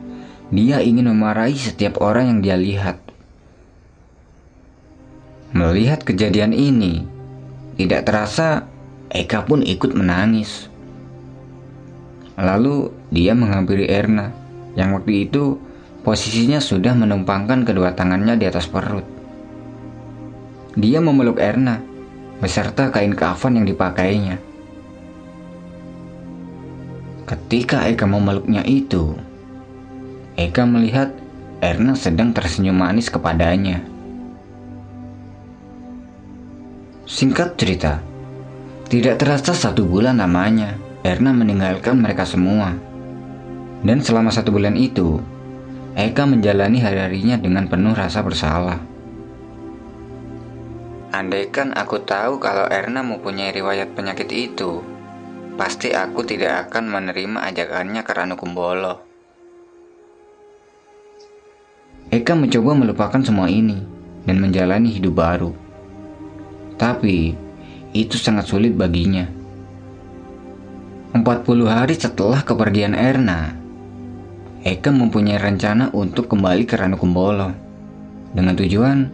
dia 0.48 0.80
ingin 0.80 1.12
memarahi 1.12 1.60
setiap 1.60 2.00
orang 2.00 2.32
yang 2.32 2.40
dia 2.40 2.56
lihat. 2.56 2.98
Melihat 5.52 6.04
kejadian 6.08 6.56
ini, 6.56 7.04
tidak 7.76 8.08
terasa 8.08 8.68
Eka 9.12 9.48
pun 9.48 9.64
ikut 9.64 9.96
menangis. 9.96 10.68
Lalu 12.38 12.92
dia 13.12 13.34
menghampiri 13.34 13.88
Erna 13.88 14.32
yang 14.78 14.94
waktu 14.94 15.28
itu 15.28 15.58
posisinya 16.06 16.62
sudah 16.62 16.94
menumpangkan 16.94 17.66
kedua 17.66 17.92
tangannya 17.98 18.38
di 18.38 18.46
atas 18.46 18.70
perut. 18.70 19.04
Dia 20.78 21.02
memeluk 21.02 21.42
Erna 21.42 21.82
beserta 22.38 22.94
kain 22.94 23.18
kafan 23.18 23.58
yang 23.58 23.66
dipakainya. 23.66 24.38
Ketika 27.28 27.90
Eka 27.90 28.08
memeluknya 28.08 28.64
itu, 28.64 29.18
Eka 30.38 30.70
melihat 30.70 31.10
Erna 31.66 31.98
sedang 31.98 32.30
tersenyum 32.30 32.78
manis 32.78 33.10
kepadanya. 33.10 33.82
Singkat 37.10 37.58
cerita, 37.58 38.06
tidak 38.86 39.18
terasa 39.18 39.58
satu 39.58 39.90
bulan 39.90 40.22
lamanya, 40.22 40.78
Erna 41.02 41.34
meninggalkan 41.34 41.98
mereka 41.98 42.30
semua. 42.30 42.78
Dan 43.82 44.06
selama 44.06 44.30
satu 44.30 44.54
bulan 44.54 44.78
itu, 44.78 45.18
Eka 45.98 46.30
menjalani 46.30 46.86
hari-harinya 46.86 47.42
dengan 47.42 47.66
penuh 47.66 47.98
rasa 47.98 48.22
bersalah. 48.22 48.78
Andaikan 51.10 51.74
aku 51.74 52.06
tahu 52.06 52.38
kalau 52.38 52.70
Erna 52.70 53.02
mempunyai 53.02 53.50
riwayat 53.58 53.98
penyakit 53.98 54.30
itu, 54.30 54.86
pasti 55.58 55.98
aku 55.98 56.22
tidak 56.22 56.70
akan 56.70 56.94
menerima 56.94 57.42
ajakannya 57.50 58.06
ke 58.06 58.12
Ranukumbolo. 58.14 59.07
Eka 62.08 62.40
mencoba 62.40 62.72
melupakan 62.72 63.20
semua 63.20 63.52
ini 63.52 63.84
dan 64.24 64.40
menjalani 64.40 64.96
hidup 64.96 65.20
baru. 65.20 65.52
Tapi 66.80 67.36
itu 67.92 68.16
sangat 68.16 68.48
sulit 68.48 68.72
baginya. 68.80 69.28
40 71.12 71.68
hari 71.68 71.96
setelah 72.00 72.46
kepergian 72.48 72.96
Erna, 72.96 73.56
Eka 74.64 74.92
mempunyai 74.92 75.36
rencana 75.36 75.92
untuk 75.92 76.32
kembali 76.32 76.64
ke 76.64 76.80
Ranukumbolo 76.80 77.52
dengan 78.32 78.56
tujuan 78.56 79.08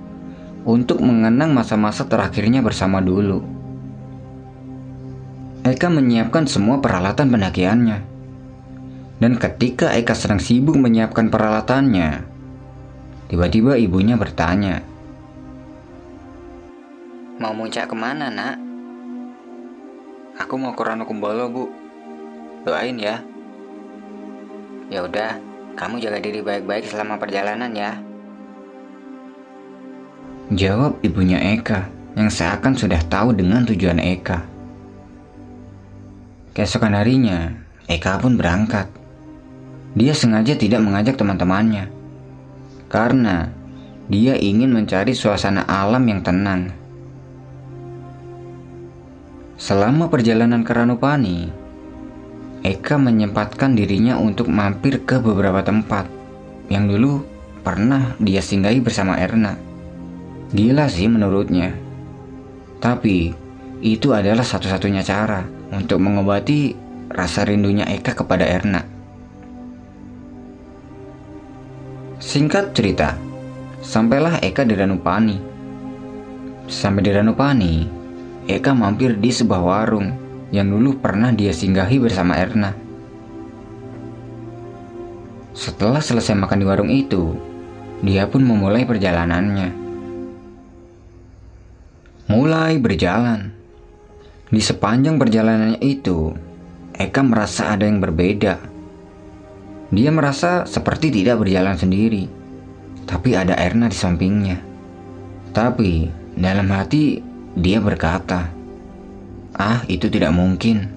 untuk 0.67 1.01
mengenang 1.01 1.49
masa-masa 1.53 2.05
terakhirnya 2.05 2.61
bersama 2.61 3.01
dulu. 3.01 3.41
Eka 5.63 5.87
menyiapkan 5.87 6.43
semua 6.43 6.83
peralatan 6.83 7.31
pendakiannya. 7.31 7.97
Dan 9.23 9.39
ketika 9.39 9.95
Eka 9.95 10.11
sedang 10.11 10.43
sibuk 10.43 10.75
menyiapkan 10.75 11.31
peralatannya, 11.31 12.32
tiba-tiba 13.33 13.73
ibunya 13.81 14.13
bertanya, 14.13 14.85
Mau 17.41 17.49
muncak 17.49 17.89
ke 17.89 17.95
mana, 17.97 18.29
nak? 18.29 18.61
Aku 20.37 20.53
mau 20.53 20.77
ke 20.77 20.85
Ranukumbolo, 20.85 21.49
Bu. 21.49 21.65
Doain 22.61 22.93
ya. 22.93 23.25
Ya 24.93 25.01
udah, 25.01 25.41
kamu 25.73 25.97
jaga 25.97 26.21
diri 26.21 26.45
baik-baik 26.45 26.85
selama 26.85 27.17
perjalanan 27.17 27.73
ya. 27.73 27.97
Jawab 30.53 31.01
ibunya 31.01 31.41
Eka 31.57 31.89
yang 32.13 32.29
seakan 32.29 32.77
sudah 32.77 33.01
tahu 33.09 33.33
dengan 33.33 33.65
tujuan 33.65 33.97
Eka. 33.97 34.45
Keesokan 36.53 36.93
harinya, 36.93 37.49
Eka 37.89 38.21
pun 38.21 38.37
berangkat. 38.37 38.85
Dia 39.97 40.13
sengaja 40.13 40.53
tidak 40.53 40.85
mengajak 40.85 41.17
teman-temannya 41.17 42.02
karena 42.91 43.51
dia 44.11 44.35
ingin 44.35 44.71
mencari 44.71 45.15
suasana 45.15 45.63
alam 45.63 46.03
yang 46.07 46.21
tenang. 46.21 46.71
Selama 49.55 50.11
perjalanan 50.11 50.61
ke 50.67 50.75
Ranupani, 50.75 51.47
Eka 52.63 52.99
menyempatkan 52.99 53.75
dirinya 53.75 54.19
untuk 54.19 54.51
mampir 54.51 55.03
ke 55.07 55.19
beberapa 55.19 55.63
tempat 55.63 56.07
yang 56.67 56.87
dulu 56.87 57.23
pernah 57.63 58.15
dia 58.19 58.43
singgahi 58.43 58.83
bersama 58.83 59.15
Erna. 59.19 59.55
Gila 60.51 60.85
sih 60.91 61.07
menurutnya. 61.07 61.75
Tapi 62.83 63.31
itu 63.83 64.11
adalah 64.11 64.43
satu-satunya 64.43 65.03
cara 65.03 65.47
untuk 65.71 66.03
mengobati 66.03 66.75
rasa 67.11 67.47
rindunya 67.47 67.87
Eka 67.87 68.15
kepada 68.15 68.47
Erna. 68.47 68.92
Singkat 72.33 72.73
cerita, 72.73 73.13
sampailah 73.85 74.41
Eka 74.41 74.65
di 74.65 74.73
Ranupani. 74.73 75.37
Sampai 76.65 77.05
di 77.05 77.13
Ranupani, 77.13 77.85
Eka 78.49 78.73
mampir 78.73 79.21
di 79.21 79.29
sebuah 79.29 79.61
warung 79.61 80.09
yang 80.49 80.65
dulu 80.65 80.97
pernah 80.97 81.29
dia 81.29 81.53
singgahi 81.53 82.01
bersama 82.01 82.33
Erna. 82.33 82.73
Setelah 85.53 86.01
selesai 86.01 86.33
makan 86.33 86.57
di 86.57 86.65
warung 86.65 86.89
itu, 86.89 87.37
dia 88.01 88.25
pun 88.25 88.41
memulai 88.41 88.81
perjalanannya. 88.81 89.69
Mulai 92.33 92.81
berjalan. 92.81 93.53
Di 94.49 94.57
sepanjang 94.57 95.21
perjalanannya 95.21 95.85
itu, 95.85 96.33
Eka 96.97 97.21
merasa 97.21 97.77
ada 97.77 97.85
yang 97.85 98.01
berbeda. 98.01 98.72
Dia 99.93 100.09
merasa 100.09 100.65
seperti 100.65 101.13
tidak 101.13 101.45
berjalan 101.45 101.77
sendiri, 101.77 102.25
tapi 103.05 103.37
ada 103.37 103.53
Erna 103.53 103.85
di 103.85 103.97
sampingnya. 103.97 104.57
Tapi 105.53 106.09
dalam 106.33 106.65
hati 106.73 107.21
dia 107.53 107.77
berkata, 107.77 108.49
"Ah, 109.53 109.85
itu 109.85 110.09
tidak 110.09 110.33
mungkin. 110.33 110.89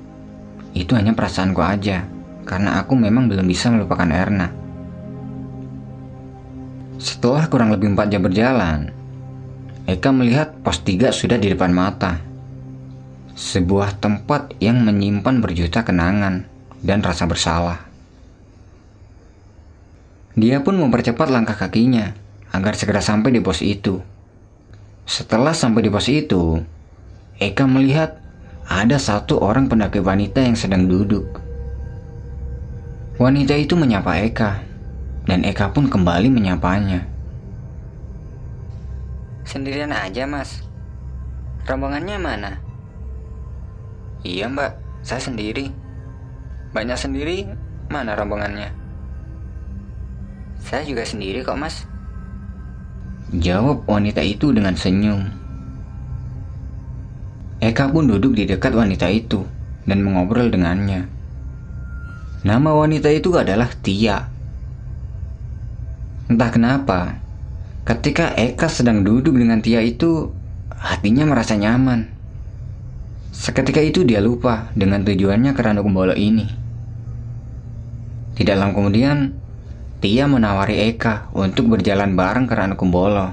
Itu 0.72 0.96
hanya 0.96 1.12
perasaanku 1.12 1.60
aja, 1.60 2.08
karena 2.48 2.80
aku 2.80 2.96
memang 2.96 3.28
belum 3.28 3.44
bisa 3.44 3.68
melupakan 3.68 4.08
Erna." 4.08 4.48
Setelah 6.96 7.52
kurang 7.52 7.76
lebih 7.76 7.92
empat 7.92 8.08
jam 8.08 8.24
berjalan, 8.24 8.96
Eka 9.86 10.10
melihat 10.10 10.56
pos 10.66 10.82
tiga 10.82 11.14
sudah 11.14 11.38
di 11.38 11.52
depan 11.52 11.70
mata. 11.70 12.18
Sebuah 13.36 14.02
tempat 14.02 14.58
yang 14.58 14.82
menyimpan 14.82 15.38
berjuta 15.38 15.86
kenangan 15.86 16.42
dan 16.82 17.06
rasa 17.06 17.28
bersalah. 17.30 17.85
Dia 20.36 20.60
pun 20.60 20.76
mempercepat 20.76 21.32
langkah 21.32 21.56
kakinya 21.56 22.12
agar 22.52 22.76
segera 22.76 23.00
sampai 23.00 23.32
di 23.32 23.40
pos 23.40 23.64
itu. 23.64 24.04
Setelah 25.08 25.56
sampai 25.56 25.80
di 25.80 25.88
pos 25.88 26.12
itu, 26.12 26.60
Eka 27.40 27.64
melihat 27.64 28.20
ada 28.68 29.00
satu 29.00 29.40
orang 29.40 29.72
pendaki 29.72 30.04
wanita 30.04 30.44
yang 30.44 30.52
sedang 30.52 30.84
duduk. 30.84 31.40
Wanita 33.16 33.56
itu 33.56 33.80
menyapa 33.80 34.20
Eka, 34.28 34.60
dan 35.24 35.40
Eka 35.40 35.72
pun 35.72 35.88
kembali 35.88 36.28
menyapanya. 36.28 37.08
Sendirian 39.48 39.96
aja, 39.96 40.28
Mas. 40.28 40.60
Rombongannya 41.64 42.20
mana? 42.20 42.52
Iya, 44.20 44.52
Mbak. 44.52 45.00
Saya 45.00 45.22
sendiri. 45.22 45.72
Banyak 46.76 46.98
sendiri, 46.98 47.48
mana 47.88 48.12
rombongannya? 48.18 48.85
Saya 50.66 50.82
juga 50.82 51.06
sendiri 51.06 51.46
kok, 51.46 51.54
Mas. 51.54 51.86
Jawab 53.30 53.86
wanita 53.86 54.18
itu 54.26 54.50
dengan 54.50 54.74
senyum. 54.74 55.30
Eka 57.62 57.86
pun 57.94 58.10
duduk 58.10 58.34
di 58.34 58.50
dekat 58.50 58.74
wanita 58.74 59.06
itu 59.06 59.46
dan 59.86 60.02
mengobrol 60.02 60.50
dengannya. 60.50 61.06
Nama 62.42 62.70
wanita 62.74 63.14
itu 63.14 63.30
adalah 63.38 63.70
Tia. 63.78 64.26
Entah 66.26 66.50
kenapa, 66.50 67.22
ketika 67.86 68.34
Eka 68.34 68.66
sedang 68.66 69.06
duduk 69.06 69.38
dengan 69.38 69.62
Tia 69.62 69.78
itu, 69.86 70.34
hatinya 70.74 71.30
merasa 71.30 71.54
nyaman. 71.54 72.10
Seketika 73.30 73.78
itu 73.78 74.02
dia 74.02 74.18
lupa 74.18 74.74
dengan 74.74 75.06
tujuannya 75.06 75.54
ke 75.54 75.62
Kumbolo 75.62 76.18
ini. 76.18 76.46
Tidak 78.34 78.54
lama 78.58 78.74
kemudian, 78.74 79.45
Tia 79.96 80.28
menawari 80.28 80.92
Eka 80.92 81.32
untuk 81.32 81.72
berjalan 81.72 82.12
bareng 82.12 82.44
ke 82.44 82.54
Kumbolo. 82.76 83.32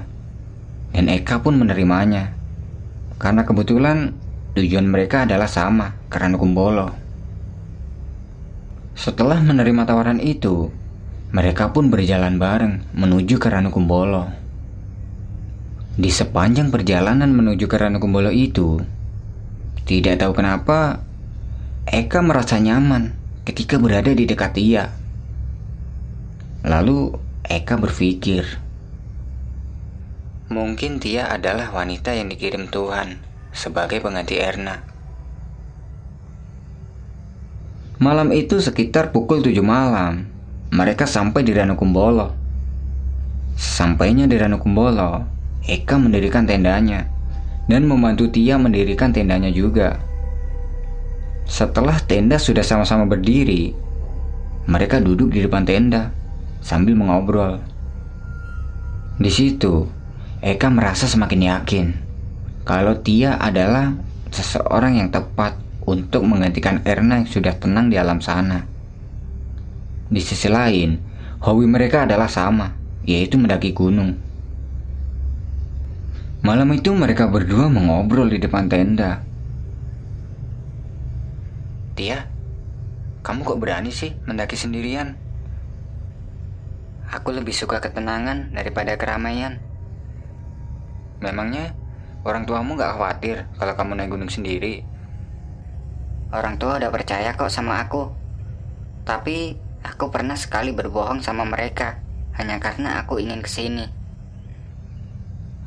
Dan 0.96 1.12
Eka 1.12 1.44
pun 1.44 1.60
menerimanya. 1.60 2.32
Karena 3.20 3.44
kebetulan 3.44 4.16
tujuan 4.56 4.88
mereka 4.88 5.28
adalah 5.28 5.44
sama, 5.44 5.92
ke 6.08 6.16
Kumbolo. 6.40 6.88
Setelah 8.96 9.44
menerima 9.44 9.84
tawaran 9.84 10.24
itu, 10.24 10.72
mereka 11.36 11.68
pun 11.68 11.92
berjalan 11.92 12.40
bareng 12.40 12.80
menuju 12.96 13.36
ke 13.36 13.52
Kumbolo. 13.68 14.32
Di 16.00 16.08
sepanjang 16.08 16.72
perjalanan 16.72 17.28
menuju 17.28 17.68
ke 17.68 17.76
Kumbolo 18.00 18.32
itu, 18.32 18.80
tidak 19.84 20.24
tahu 20.24 20.32
kenapa, 20.32 21.04
Eka 21.84 22.24
merasa 22.24 22.56
nyaman 22.56 23.12
ketika 23.44 23.76
berada 23.76 24.16
di 24.16 24.24
dekat 24.24 24.56
dia. 24.56 25.03
Lalu 26.64 27.12
Eka 27.44 27.76
berpikir, 27.76 28.56
mungkin 30.48 30.96
dia 30.96 31.28
adalah 31.28 31.68
wanita 31.68 32.16
yang 32.16 32.32
dikirim 32.32 32.72
Tuhan 32.72 33.20
sebagai 33.52 34.00
pengganti 34.00 34.40
Erna. 34.40 34.80
Malam 38.00 38.32
itu 38.32 38.64
sekitar 38.64 39.12
pukul 39.12 39.44
7 39.44 39.60
malam, 39.60 40.24
mereka 40.72 41.04
sampai 41.04 41.44
di 41.44 41.52
Ranukumbolo. 41.52 42.32
Sampainya 43.60 44.24
di 44.24 44.40
Ranukumbolo, 44.40 45.20
Eka 45.68 46.00
mendirikan 46.00 46.48
tendanya 46.48 47.04
dan 47.68 47.84
membantu 47.84 48.32
Tia 48.32 48.56
mendirikan 48.56 49.12
tendanya 49.12 49.52
juga. 49.52 50.00
Setelah 51.44 52.00
tenda 52.00 52.40
sudah 52.40 52.64
sama-sama 52.64 53.04
berdiri, 53.04 53.76
mereka 54.64 54.96
duduk 54.96 55.28
di 55.28 55.44
depan 55.44 55.68
tenda 55.68 56.23
sambil 56.64 56.96
mengobrol. 56.96 57.60
Di 59.20 59.28
situ, 59.28 59.84
Eka 60.40 60.72
merasa 60.72 61.04
semakin 61.04 61.40
yakin 61.44 61.86
kalau 62.64 62.96
Tia 63.04 63.36
adalah 63.36 63.92
seseorang 64.32 64.96
yang 64.96 65.12
tepat 65.12 65.60
untuk 65.84 66.24
menggantikan 66.24 66.80
Erna 66.88 67.20
yang 67.20 67.28
sudah 67.28 67.52
tenang 67.60 67.92
di 67.92 68.00
alam 68.00 68.24
sana. 68.24 68.64
Di 70.08 70.20
sisi 70.24 70.48
lain, 70.48 70.96
hobi 71.44 71.68
mereka 71.68 72.08
adalah 72.08 72.32
sama, 72.32 72.72
yaitu 73.04 73.36
mendaki 73.36 73.76
gunung. 73.76 74.16
Malam 76.40 76.72
itu 76.72 76.92
mereka 76.96 77.28
berdua 77.28 77.68
mengobrol 77.68 78.32
di 78.32 78.40
depan 78.40 78.68
tenda. 78.68 79.20
Tia, 81.96 82.24
kamu 83.20 83.44
kok 83.44 83.60
berani 83.60 83.92
sih 83.92 84.16
mendaki 84.24 84.56
sendirian? 84.56 85.20
Aku 87.12 87.34
lebih 87.34 87.52
suka 87.52 87.82
ketenangan 87.82 88.54
daripada 88.54 88.96
keramaian. 88.96 89.60
Memangnya 91.20 91.76
orang 92.24 92.48
tuamu 92.48 92.76
gak 92.76 92.96
khawatir 92.96 93.48
kalau 93.60 93.74
kamu 93.76 93.92
naik 93.96 94.10
gunung 94.12 94.32
sendiri? 94.32 94.84
Orang 96.34 96.58
tua 96.58 96.80
udah 96.80 96.90
percaya 96.90 97.36
kok 97.36 97.52
sama 97.52 97.84
aku. 97.84 98.10
Tapi 99.04 99.54
aku 99.84 100.08
pernah 100.08 100.34
sekali 100.34 100.72
berbohong 100.72 101.20
sama 101.20 101.44
mereka 101.44 102.00
hanya 102.34 102.58
karena 102.58 103.00
aku 103.00 103.20
ingin 103.20 103.44
ke 103.44 103.50
sini. 103.50 103.86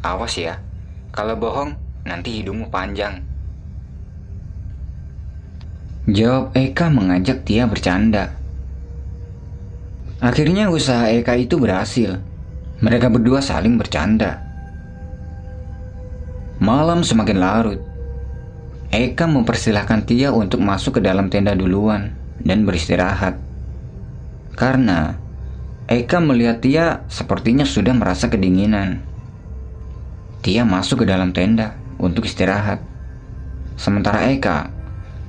Awas 0.06 0.38
ya, 0.38 0.62
kalau 1.10 1.34
bohong, 1.34 1.74
nanti 2.06 2.42
hidungmu 2.42 2.70
panjang. 2.70 3.26
Jawab 6.08 6.56
Eka 6.56 6.88
mengajak 6.88 7.44
Tia 7.44 7.68
bercanda. 7.68 8.37
Akhirnya 10.18 10.74
usaha 10.74 11.14
Eka 11.14 11.38
itu 11.38 11.62
berhasil. 11.62 12.18
Mereka 12.82 13.14
berdua 13.14 13.38
saling 13.38 13.78
bercanda. 13.78 14.42
Malam 16.58 17.06
semakin 17.06 17.38
larut. 17.38 17.78
Eka 18.90 19.30
mempersilahkan 19.30 20.10
Tia 20.10 20.34
untuk 20.34 20.58
masuk 20.66 20.98
ke 20.98 21.02
dalam 21.06 21.30
tenda 21.30 21.54
duluan 21.54 22.18
dan 22.42 22.66
beristirahat. 22.66 23.38
Karena 24.58 25.22
Eka 25.86 26.18
melihat 26.18 26.66
Tia 26.66 27.06
sepertinya 27.06 27.62
sudah 27.62 27.94
merasa 27.94 28.26
kedinginan. 28.26 29.06
Tia 30.42 30.66
masuk 30.66 31.06
ke 31.06 31.14
dalam 31.14 31.30
tenda 31.30 31.78
untuk 32.02 32.26
istirahat. 32.26 32.82
Sementara 33.78 34.26
Eka, 34.34 34.74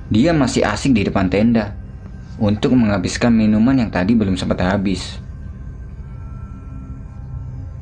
dia 0.09 0.33
masih 0.33 0.65
asik 0.65 0.97
di 0.97 1.05
depan 1.05 1.29
tenda 1.29 1.77
untuk 2.39 2.73
menghabiskan 2.73 3.35
minuman 3.35 3.75
yang 3.85 3.91
tadi 3.91 4.15
belum 4.15 4.39
sempat 4.39 4.63
habis. 4.63 5.19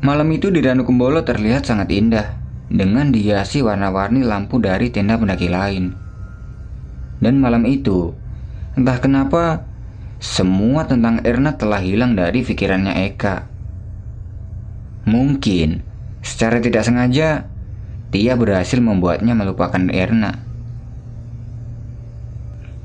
Malam 0.02 0.30
itu 0.34 0.50
di 0.50 0.62
Danau 0.62 0.86
Kumbolo 0.86 1.22
terlihat 1.22 1.70
sangat 1.70 1.94
indah 1.94 2.38
dengan 2.68 3.14
dihiasi 3.14 3.62
warna-warni 3.62 4.26
lampu 4.26 4.58
dari 4.58 4.90
tenda 4.90 5.18
pendaki 5.18 5.50
lain. 5.50 5.94
Dan 7.18 7.42
malam 7.42 7.66
itu, 7.66 8.14
entah 8.78 8.98
kenapa, 9.02 9.66
semua 10.18 10.86
tentang 10.86 11.22
Erna 11.26 11.54
telah 11.58 11.82
hilang 11.82 12.14
dari 12.14 12.42
pikirannya 12.46 13.10
Eka. 13.10 13.46
Mungkin 15.08 15.88
Secara 16.28 16.60
tidak 16.60 16.84
sengaja, 16.84 17.48
Tia 18.12 18.36
berhasil 18.36 18.84
membuatnya 18.84 19.32
melupakan 19.32 19.80
Erna. 19.92 20.47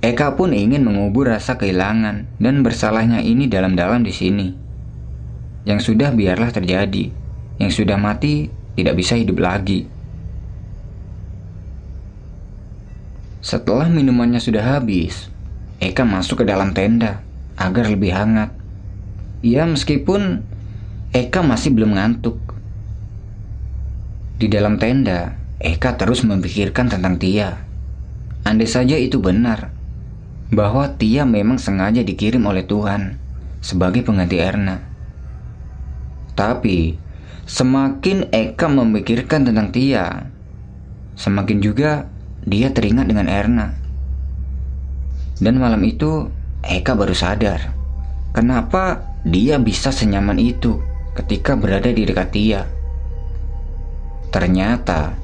Eka 0.03 0.35
pun 0.35 0.51
ingin 0.51 0.83
mengubur 0.83 1.31
rasa 1.31 1.55
kehilangan 1.55 2.27
dan 2.43 2.55
bersalahnya 2.67 3.23
ini 3.23 3.47
dalam-dalam 3.47 4.03
di 4.03 4.11
sini. 4.11 4.49
Yang 5.63 5.95
sudah 5.95 6.11
biarlah 6.11 6.51
terjadi, 6.51 7.15
yang 7.63 7.71
sudah 7.71 7.95
mati 7.95 8.51
tidak 8.75 8.99
bisa 8.99 9.15
hidup 9.15 9.39
lagi. 9.39 9.87
Setelah 13.43 13.87
minumannya 13.87 14.43
sudah 14.43 14.75
habis, 14.79 15.31
Eka 15.79 16.03
masuk 16.03 16.43
ke 16.43 16.45
dalam 16.51 16.75
tenda 16.75 17.23
agar 17.55 17.87
lebih 17.87 18.11
hangat. 18.11 18.51
Ya 19.43 19.67
meskipun 19.67 20.43
Eka 21.15 21.47
masih 21.47 21.75
belum 21.75 21.95
ngantuk, 21.95 22.43
di 24.43 24.51
dalam 24.51 24.75
tenda, 24.75 25.39
Eka 25.63 25.95
terus 25.95 26.27
memikirkan 26.27 26.91
tentang 26.91 27.15
Tia. 27.15 27.63
Andai 28.43 28.67
saja 28.67 28.99
itu 28.99 29.23
benar, 29.23 29.71
bahwa 30.53 30.93
Tia 31.01 31.25
memang 31.25 31.57
sengaja 31.57 32.05
dikirim 32.05 32.45
oleh 32.45 32.69
Tuhan 32.69 33.17
sebagai 33.65 34.05
pengganti 34.05 34.37
Erna. 34.37 34.85
Tapi, 36.37 37.01
semakin 37.49 38.29
Eka 38.29 38.69
memikirkan 38.69 39.49
tentang 39.49 39.73
Tia, 39.73 40.29
semakin 41.17 41.59
juga 41.65 42.07
dia 42.45 42.69
teringat 42.69 43.09
dengan 43.09 43.33
Erna. 43.33 43.73
Dan 45.41 45.57
malam 45.57 45.81
itu, 45.89 46.29
Eka 46.63 46.95
baru 46.95 47.17
sadar 47.17 47.73
kenapa 48.37 49.03
dia 49.25 49.61
bisa 49.61 49.89
senyaman 49.91 50.41
itu 50.41 50.81
ketika 51.17 51.57
berada 51.57 51.89
di 51.89 52.05
dekat 52.05 52.29
Tia. 52.33 52.63
Ternyata 54.33 55.17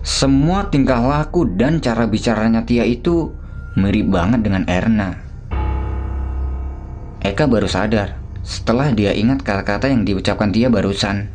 semua 0.00 0.68
tingkah 0.72 1.00
laku 1.00 1.44
dan 1.44 1.80
cara 1.80 2.08
bicaranya 2.08 2.64
Tia 2.64 2.88
itu 2.88 3.34
mirip 3.76 4.08
banget 4.08 4.40
dengan 4.40 4.64
Erna. 4.64 5.12
Eka 7.20 7.44
baru 7.44 7.68
sadar 7.68 8.16
setelah 8.40 8.88
dia 8.96 9.12
ingat 9.12 9.44
kata-kata 9.44 9.92
yang 9.92 10.08
diucapkan 10.08 10.48
Tia 10.48 10.72
barusan. 10.72 11.28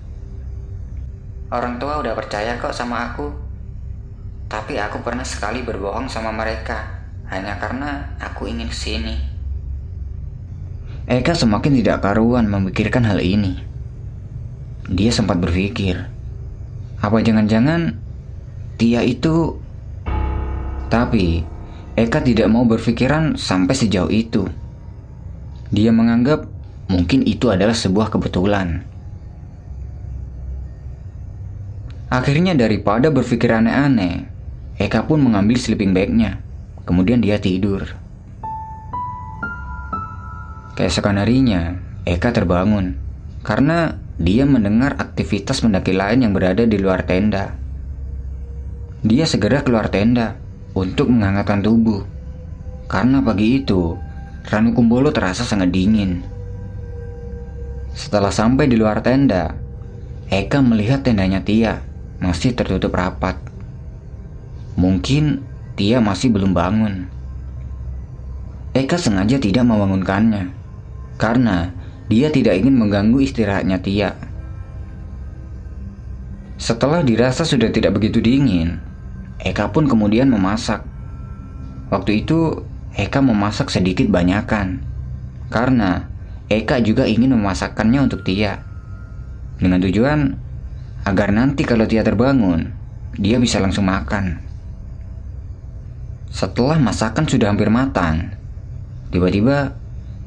Orang 1.54 1.78
tua 1.78 2.02
udah 2.02 2.18
percaya 2.18 2.58
kok 2.58 2.74
sama 2.74 3.14
aku. 3.14 3.30
Tapi 4.50 4.82
aku 4.82 5.06
pernah 5.06 5.24
sekali 5.24 5.62
berbohong 5.62 6.10
sama 6.10 6.34
mereka 6.34 7.04
hanya 7.30 7.62
karena 7.62 8.18
aku 8.18 8.50
ingin 8.50 8.68
ke 8.68 8.76
sini. 8.76 9.16
Eka 11.06 11.38
semakin 11.38 11.78
tidak 11.78 12.02
karuan 12.02 12.50
memikirkan 12.50 13.06
hal 13.06 13.22
ini. 13.22 13.60
Dia 14.92 15.14
sempat 15.14 15.38
berpikir, 15.40 16.10
apa 17.00 17.18
jangan-jangan 17.22 18.02
Tia 18.82 19.06
itu... 19.06 19.62
Tapi 20.92 21.46
Eka 22.00 22.24
tidak 22.24 22.48
mau 22.48 22.64
berpikiran 22.64 23.36
sampai 23.36 23.76
sejauh 23.76 24.08
itu. 24.08 24.48
Dia 25.72 25.92
menganggap 25.92 26.48
mungkin 26.88 27.28
itu 27.28 27.52
adalah 27.52 27.76
sebuah 27.76 28.08
kebetulan. 28.08 28.88
Akhirnya 32.12 32.56
daripada 32.56 33.08
berpikir 33.08 33.52
aneh-aneh, 33.52 34.28
Eka 34.80 35.08
pun 35.08 35.24
mengambil 35.24 35.56
sleeping 35.60 35.96
bagnya. 35.96 36.44
Kemudian 36.84 37.24
dia 37.24 37.40
tidur. 37.40 37.88
Keesokan 40.76 41.20
harinya, 41.20 41.80
Eka 42.08 42.32
terbangun 42.36 43.00
karena 43.42 44.00
dia 44.22 44.46
mendengar 44.46 44.96
aktivitas 45.02 45.66
mendaki 45.66 45.92
lain 45.96 46.24
yang 46.24 46.34
berada 46.34 46.64
di 46.64 46.78
luar 46.80 47.04
tenda. 47.04 47.56
Dia 49.02 49.26
segera 49.26 49.66
keluar 49.66 49.90
tenda 49.90 50.38
untuk 50.72 51.12
menghangatkan 51.12 51.60
tubuh. 51.64 52.04
Karena 52.88 53.24
pagi 53.24 53.64
itu, 53.64 53.96
Ranu 54.48 54.76
Kumbolo 54.76 55.14
terasa 55.16 55.48
sangat 55.48 55.72
dingin. 55.72 56.24
Setelah 57.96 58.32
sampai 58.32 58.68
di 58.68 58.80
luar 58.80 59.04
tenda, 59.04 59.56
Eka 60.32 60.64
melihat 60.64 61.04
tendanya 61.04 61.44
Tia 61.44 61.84
masih 62.24 62.56
tertutup 62.56 62.96
rapat. 62.96 63.36
Mungkin 64.80 65.44
Tia 65.76 66.00
masih 66.00 66.32
belum 66.32 66.56
bangun. 66.56 67.08
Eka 68.72 68.96
sengaja 68.96 69.36
tidak 69.36 69.68
membangunkannya 69.68 70.56
karena 71.20 71.76
dia 72.08 72.32
tidak 72.32 72.60
ingin 72.60 72.80
mengganggu 72.80 73.20
istirahatnya 73.20 73.84
Tia. 73.84 74.16
Setelah 76.56 77.04
dirasa 77.04 77.44
sudah 77.44 77.68
tidak 77.74 78.00
begitu 78.00 78.24
dingin, 78.24 78.80
Eka 79.42 79.74
pun 79.74 79.90
kemudian 79.90 80.30
memasak. 80.30 80.86
Waktu 81.90 82.26
itu 82.26 82.66
Eka 82.94 83.20
memasak 83.26 83.74
sedikit 83.74 84.06
banyakan 84.08 84.86
karena 85.50 86.08
Eka 86.52 86.84
juga 86.84 87.08
ingin 87.08 87.34
memasakkannya 87.36 88.00
untuk 88.06 88.22
Tia. 88.28 88.62
Dengan 89.58 89.82
tujuan 89.82 90.20
agar 91.08 91.34
nanti 91.34 91.66
kalau 91.66 91.88
Tia 91.88 92.06
terbangun, 92.06 92.72
dia 93.18 93.42
bisa 93.42 93.58
langsung 93.58 93.88
makan. 93.90 94.44
Setelah 96.32 96.80
masakan 96.80 97.28
sudah 97.28 97.52
hampir 97.52 97.68
matang, 97.68 98.36
tiba-tiba 99.12 99.76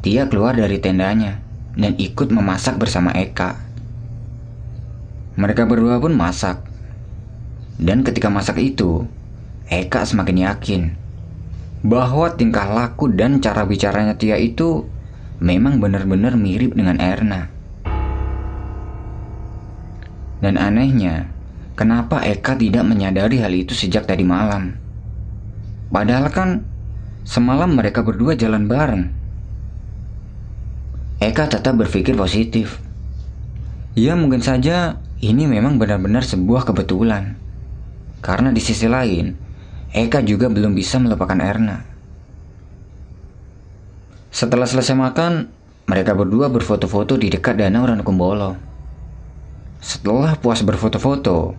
Tia 0.04 0.28
keluar 0.28 0.52
dari 0.52 0.76
tendanya 0.80 1.40
dan 1.76 1.96
ikut 1.96 2.28
memasak 2.28 2.76
bersama 2.76 3.12
Eka. 3.16 3.56
Mereka 5.34 5.64
berdua 5.64 5.98
pun 5.98 6.12
masak. 6.12 6.73
Dan 7.74 8.06
ketika 8.06 8.30
masak 8.30 8.62
itu, 8.62 9.06
Eka 9.66 10.06
semakin 10.06 10.38
yakin 10.46 10.82
bahwa 11.84 12.32
tingkah 12.32 12.64
laku 12.64 13.12
dan 13.12 13.44
cara 13.44 13.68
bicaranya 13.68 14.16
Tia 14.16 14.40
itu 14.40 14.88
memang 15.42 15.82
benar-benar 15.84 16.32
mirip 16.38 16.72
dengan 16.72 16.96
Erna. 16.96 17.52
Dan 20.40 20.56
anehnya, 20.56 21.28
kenapa 21.76 22.24
Eka 22.24 22.56
tidak 22.56 22.88
menyadari 22.88 23.40
hal 23.40 23.52
itu 23.52 23.76
sejak 23.76 24.08
tadi 24.08 24.24
malam? 24.24 24.80
Padahal 25.92 26.32
kan 26.32 26.64
semalam 27.28 27.76
mereka 27.76 28.00
berdua 28.00 28.32
jalan 28.32 28.64
bareng. 28.64 29.04
Eka 31.20 31.48
tetap 31.52 31.76
berpikir 31.76 32.16
positif. 32.16 32.80
Ya 33.94 34.16
mungkin 34.18 34.40
saja 34.40 35.00
ini 35.20 35.46
memang 35.48 35.80
benar-benar 35.80 36.24
sebuah 36.24 36.68
kebetulan. 36.68 37.43
Karena 38.24 38.48
di 38.48 38.64
sisi 38.64 38.88
lain, 38.88 39.36
Eka 39.92 40.24
juga 40.24 40.48
belum 40.48 40.72
bisa 40.72 40.96
melupakan 40.96 41.36
Erna. 41.36 41.84
Setelah 44.32 44.64
selesai 44.64 44.96
makan, 44.96 45.52
mereka 45.84 46.16
berdua 46.16 46.48
berfoto-foto 46.48 47.20
di 47.20 47.28
dekat 47.28 47.60
danau 47.60 47.84
Ranukumbolo. 47.84 48.56
Setelah 49.84 50.40
puas 50.40 50.64
berfoto-foto, 50.64 51.52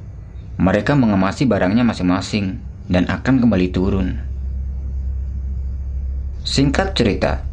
mereka 0.58 0.98
mengemasi 0.98 1.46
barangnya 1.46 1.86
masing-masing 1.86 2.58
dan 2.90 3.06
akan 3.14 3.46
kembali 3.46 3.70
turun. 3.70 4.18
Singkat 6.42 6.98
cerita, 6.98 7.46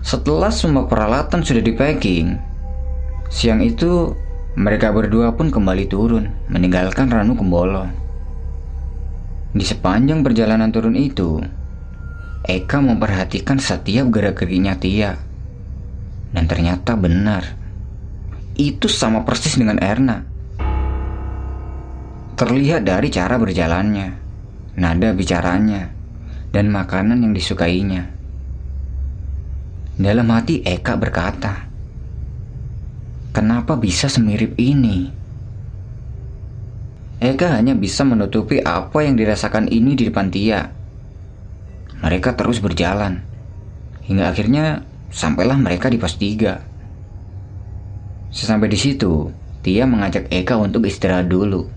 setelah 0.00 0.48
semua 0.48 0.88
peralatan 0.88 1.44
sudah 1.44 1.60
dipacking, 1.60 2.40
siang 3.28 3.60
itu 3.60 4.16
mereka 4.56 4.88
berdua 4.96 5.36
pun 5.36 5.52
kembali 5.52 5.84
turun, 5.92 6.32
meninggalkan 6.48 7.12
Ranu 7.12 7.36
Kembolo. 7.36 7.99
Di 9.50 9.66
sepanjang 9.66 10.22
perjalanan 10.22 10.70
turun 10.70 10.94
itu, 10.94 11.42
Eka 12.46 12.78
memperhatikan 12.78 13.58
setiap 13.58 14.06
gerak-geriknya 14.08 14.78
Tia. 14.78 15.12
Dan 16.30 16.46
ternyata 16.46 16.94
benar 16.94 17.58
itu 18.54 18.86
sama 18.86 19.26
persis 19.26 19.56
dengan 19.56 19.80
Erna. 19.82 20.22
Terlihat 22.36 22.86
dari 22.86 23.08
cara 23.10 23.36
berjalannya, 23.36 24.08
nada 24.78 25.10
bicaranya, 25.16 25.90
dan 26.54 26.70
makanan 26.70 27.24
yang 27.24 27.32
disukainya. 27.34 28.12
Dalam 30.00 30.28
hati 30.32 30.64
Eka 30.64 30.96
berkata, 30.96 31.68
Kenapa 33.30 33.78
bisa 33.78 34.10
semirip 34.10 34.58
ini? 34.58 35.19
Eka 37.20 37.52
hanya 37.52 37.76
bisa 37.76 38.00
menutupi 38.00 38.64
apa 38.64 39.04
yang 39.04 39.12
dirasakan 39.12 39.68
ini 39.68 39.92
di 39.92 40.08
depan 40.08 40.32
Tia. 40.32 40.72
Mereka 42.00 42.32
terus 42.32 42.64
berjalan, 42.64 43.20
hingga 44.08 44.32
akhirnya 44.32 44.88
sampailah 45.12 45.60
mereka 45.60 45.92
di 45.92 46.00
pos 46.00 46.16
3. 46.16 48.32
Sesampai 48.32 48.72
di 48.72 48.80
situ, 48.80 49.28
Tia 49.60 49.84
mengajak 49.84 50.32
Eka 50.32 50.56
untuk 50.56 50.88
istirahat 50.88 51.28
dulu. 51.28 51.68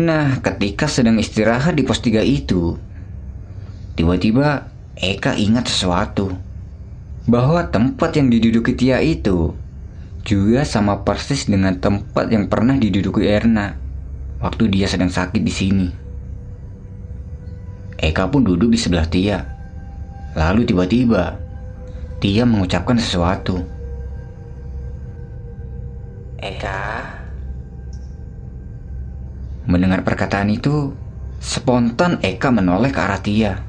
Nah, 0.00 0.40
ketika 0.40 0.88
sedang 0.88 1.20
istirahat 1.20 1.76
di 1.76 1.84
pos 1.84 2.00
3 2.00 2.24
itu, 2.24 2.80
tiba-tiba 3.92 4.72
Eka 4.96 5.36
ingat 5.36 5.68
sesuatu. 5.68 6.32
Bahwa 7.28 7.68
tempat 7.68 8.16
yang 8.16 8.32
diduduki 8.32 8.72
Tia 8.72 9.04
itu 9.04 9.52
juga 10.24 10.62
sama 10.68 11.02
persis 11.02 11.48
dengan 11.48 11.76
tempat 11.80 12.28
yang 12.28 12.46
pernah 12.46 12.76
diduduki 12.76 13.24
Erna 13.24 13.76
waktu 14.40 14.72
dia 14.72 14.88
sedang 14.88 15.12
sakit 15.12 15.40
di 15.40 15.52
sini. 15.52 15.88
Eka 18.00 18.32
pun 18.32 18.40
duduk 18.40 18.72
di 18.72 18.78
sebelah 18.80 19.04
Tia. 19.04 19.44
Lalu 20.32 20.64
tiba-tiba, 20.64 21.36
Tia 22.16 22.48
mengucapkan 22.48 22.96
sesuatu. 22.96 23.60
Eka. 26.40 26.80
Mendengar 29.68 30.00
perkataan 30.00 30.48
itu, 30.48 30.96
spontan 31.36 32.16
Eka 32.24 32.48
menoleh 32.48 32.88
ke 32.88 33.00
arah 33.04 33.20
Tia. 33.20 33.60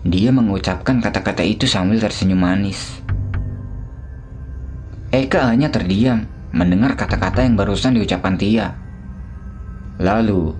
Dia 0.00 0.32
mengucapkan 0.32 1.04
kata-kata 1.04 1.44
itu 1.44 1.68
sambil 1.68 2.00
tersenyum 2.00 2.40
manis. 2.40 2.99
Eka 5.10 5.50
hanya 5.50 5.74
terdiam 5.74 6.22
mendengar 6.54 6.94
kata-kata 6.94 7.42
yang 7.42 7.58
barusan 7.58 7.98
diucapkan 7.98 8.38
Tia. 8.38 8.78
Lalu, 9.98 10.54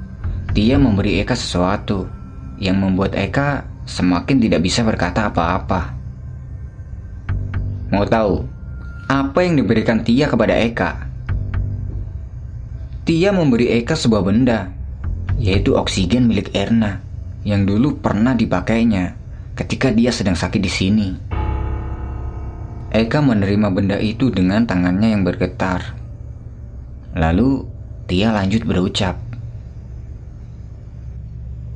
Tia 0.50 0.74
memberi 0.74 1.22
Eka 1.22 1.38
sesuatu 1.38 2.10
yang 2.58 2.82
membuat 2.82 3.14
Eka 3.14 3.62
semakin 3.86 4.42
tidak 4.42 4.66
bisa 4.66 4.82
berkata 4.82 5.30
apa-apa. 5.30 5.94
Mau 7.94 8.02
tahu 8.02 8.42
apa 9.06 9.38
yang 9.46 9.54
diberikan 9.54 10.02
Tia 10.02 10.26
kepada 10.26 10.58
Eka. 10.58 11.06
Tia 13.06 13.30
memberi 13.30 13.70
Eka 13.70 13.94
sebuah 13.94 14.22
benda, 14.26 14.70
yaitu 15.38 15.78
oksigen 15.78 16.26
milik 16.26 16.50
Erna 16.58 16.98
yang 17.46 17.70
dulu 17.70 18.02
pernah 18.02 18.34
dipakainya 18.34 19.14
ketika 19.54 19.94
dia 19.94 20.10
sedang 20.10 20.34
sakit 20.34 20.58
di 20.58 20.70
sini. 20.70 21.08
Eka 22.90 23.22
menerima 23.22 23.70
benda 23.70 24.03
itu 24.03 24.35
dengan 24.35 24.66
tangannya 24.66 25.14
yang 25.14 25.22
bergetar. 25.22 25.94
Lalu 27.14 27.70
Tia 28.11 28.35
lanjut 28.35 28.66
berucap. 28.66 29.14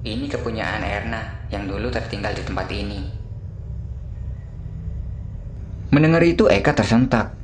Ini 0.02 0.26
kepunyaan 0.26 0.82
Erna 0.82 1.46
yang 1.54 1.70
dulu 1.70 1.86
tertinggal 1.94 2.34
di 2.34 2.42
tempat 2.42 2.66
ini. 2.74 3.00
Mendengar 5.94 6.26
itu 6.26 6.50
Eka 6.50 6.74
tersentak. 6.74 7.38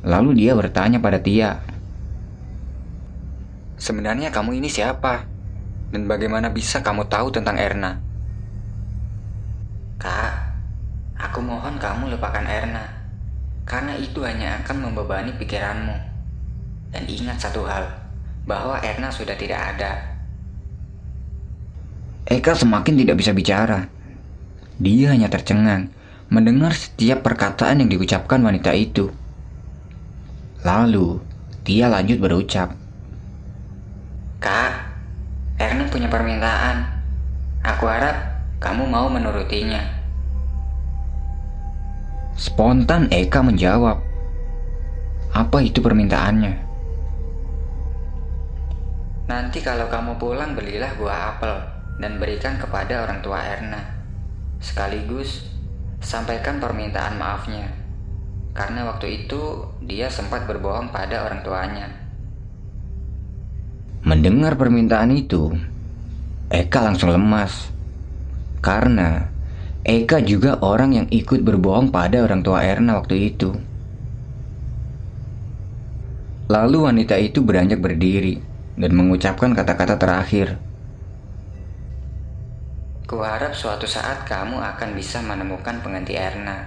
Lalu 0.00 0.40
dia 0.40 0.56
bertanya 0.56 0.96
pada 0.96 1.20
Tia. 1.20 1.60
sebenarnya 3.76 4.30
kamu 4.32 4.62
ini 4.62 4.70
siapa? 4.70 5.26
Dan 5.92 6.08
bagaimana 6.08 6.48
bisa 6.48 6.80
kamu 6.80 7.10
tahu 7.10 7.28
tentang 7.34 7.58
Erna? 7.60 8.00
Kak, 9.98 10.32
aku 11.18 11.44
mohon 11.44 11.76
kamu 11.76 12.16
lupakan 12.16 12.46
Erna. 12.46 13.01
Karena 13.62 13.94
itu 13.94 14.22
hanya 14.26 14.58
akan 14.62 14.90
membebani 14.90 15.32
pikiranmu. 15.38 15.96
Dan 16.92 17.02
ingat 17.08 17.38
satu 17.40 17.64
hal, 17.64 17.88
bahwa 18.44 18.82
Erna 18.82 19.08
sudah 19.08 19.38
tidak 19.38 19.58
ada. 19.76 20.12
Eka 22.26 22.54
semakin 22.54 22.94
tidak 23.00 23.16
bisa 23.18 23.32
bicara. 23.34 23.86
Dia 24.82 25.14
hanya 25.14 25.30
tercengang 25.30 25.90
mendengar 26.32 26.72
setiap 26.72 27.20
perkataan 27.20 27.84
yang 27.84 27.92
diucapkan 27.92 28.40
wanita 28.40 28.72
itu. 28.72 29.12
Lalu, 30.64 31.20
dia 31.60 31.92
lanjut 31.92 32.16
berucap. 32.18 32.72
Kak, 34.40 34.72
Erna 35.60 35.84
punya 35.92 36.08
permintaan. 36.08 36.88
Aku 37.62 37.84
harap 37.86 38.42
kamu 38.58 38.88
mau 38.88 39.06
menurutinya. 39.12 40.01
Spontan 42.32 43.12
Eka 43.12 43.44
menjawab. 43.44 44.00
Apa 45.32 45.58
itu 45.64 45.84
permintaannya? 45.84 46.54
Nanti 49.28 49.64
kalau 49.64 49.88
kamu 49.88 50.20
pulang 50.20 50.52
belilah 50.52 50.92
buah 51.00 51.36
apel 51.36 51.54
dan 52.00 52.20
berikan 52.20 52.60
kepada 52.60 53.04
orang 53.04 53.24
tua 53.24 53.40
Erna. 53.40 53.80
Sekaligus 54.60 55.48
sampaikan 56.04 56.60
permintaan 56.60 57.16
maafnya. 57.16 57.68
Karena 58.52 58.84
waktu 58.92 59.24
itu 59.24 59.64
dia 59.88 60.12
sempat 60.12 60.44
berbohong 60.44 60.92
pada 60.92 61.24
orang 61.24 61.40
tuanya. 61.40 61.88
Mendengar 64.04 64.60
permintaan 64.60 65.16
itu, 65.16 65.56
Eka 66.52 66.84
langsung 66.84 67.08
lemas. 67.08 67.72
Karena 68.60 69.31
Eka 69.82 70.22
juga 70.22 70.62
orang 70.62 70.94
yang 70.94 71.06
ikut 71.10 71.42
berbohong 71.42 71.90
pada 71.90 72.22
orang 72.22 72.46
tua 72.46 72.62
Erna 72.62 73.02
waktu 73.02 73.34
itu. 73.34 73.50
Lalu 76.46 76.78
wanita 76.86 77.18
itu 77.18 77.42
beranjak 77.42 77.82
berdiri 77.82 78.38
dan 78.78 78.94
mengucapkan 78.94 79.50
kata-kata 79.50 79.98
terakhir. 79.98 80.62
Kuharap 83.10 83.58
suatu 83.58 83.90
saat 83.90 84.22
kamu 84.22 84.62
akan 84.62 84.94
bisa 84.94 85.18
menemukan 85.18 85.82
pengganti 85.82 86.14
Erna. 86.14 86.62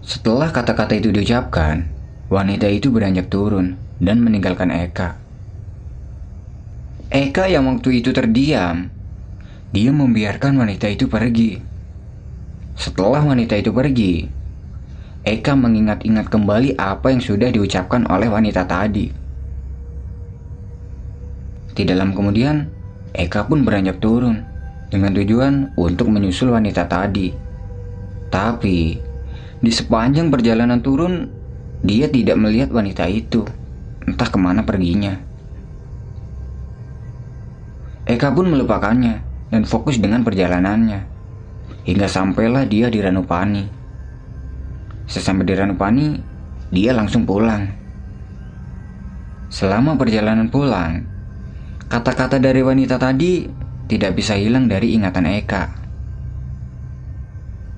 Setelah 0.00 0.48
kata-kata 0.50 0.96
itu 0.96 1.12
diucapkan, 1.12 1.84
wanita 2.32 2.64
itu 2.66 2.88
beranjak 2.88 3.28
turun 3.28 3.76
dan 4.00 4.24
meninggalkan 4.24 4.72
Eka. 4.72 5.20
Eka 7.12 7.44
yang 7.44 7.68
waktu 7.68 8.00
itu 8.00 8.10
terdiam, 8.16 8.88
dia 9.72 9.88
membiarkan 9.88 10.60
wanita 10.60 10.84
itu 10.92 11.08
pergi. 11.08 11.56
Setelah 12.76 13.24
wanita 13.24 13.56
itu 13.56 13.72
pergi, 13.72 14.28
Eka 15.24 15.56
mengingat-ingat 15.56 16.28
kembali 16.28 16.76
apa 16.76 17.08
yang 17.08 17.24
sudah 17.24 17.48
diucapkan 17.48 18.04
oleh 18.04 18.28
wanita 18.28 18.68
tadi. 18.68 19.08
Tidak 21.72 21.96
lama 21.96 22.12
kemudian, 22.12 22.68
Eka 23.16 23.48
pun 23.48 23.64
beranjak 23.64 23.96
turun 23.96 24.44
dengan 24.92 25.16
tujuan 25.16 25.72
untuk 25.80 26.12
menyusul 26.12 26.52
wanita 26.52 26.84
tadi. 26.84 27.32
Tapi, 28.28 29.00
di 29.56 29.70
sepanjang 29.72 30.28
perjalanan 30.28 30.84
turun, 30.84 31.32
dia 31.80 32.12
tidak 32.12 32.36
melihat 32.36 32.68
wanita 32.68 33.08
itu. 33.08 33.48
Entah 34.04 34.28
ke 34.28 34.36
mana 34.36 34.68
perginya. 34.68 35.16
Eka 38.04 38.28
pun 38.36 38.52
melupakannya 38.52 39.31
dan 39.52 39.68
fokus 39.68 40.00
dengan 40.00 40.24
perjalanannya. 40.24 41.04
Hingga 41.84 42.08
sampailah 42.08 42.64
dia 42.64 42.88
di 42.88 43.04
Ranupani. 43.04 43.68
Sesampai 45.04 45.44
di 45.44 45.52
Ranupani, 45.52 46.08
dia 46.72 46.96
langsung 46.96 47.28
pulang. 47.28 47.68
Selama 49.52 50.00
perjalanan 50.00 50.48
pulang, 50.48 51.04
kata-kata 51.92 52.40
dari 52.40 52.64
wanita 52.64 52.96
tadi 52.96 53.44
tidak 53.84 54.16
bisa 54.16 54.32
hilang 54.40 54.64
dari 54.64 54.96
ingatan 54.96 55.28
Eka. 55.28 55.64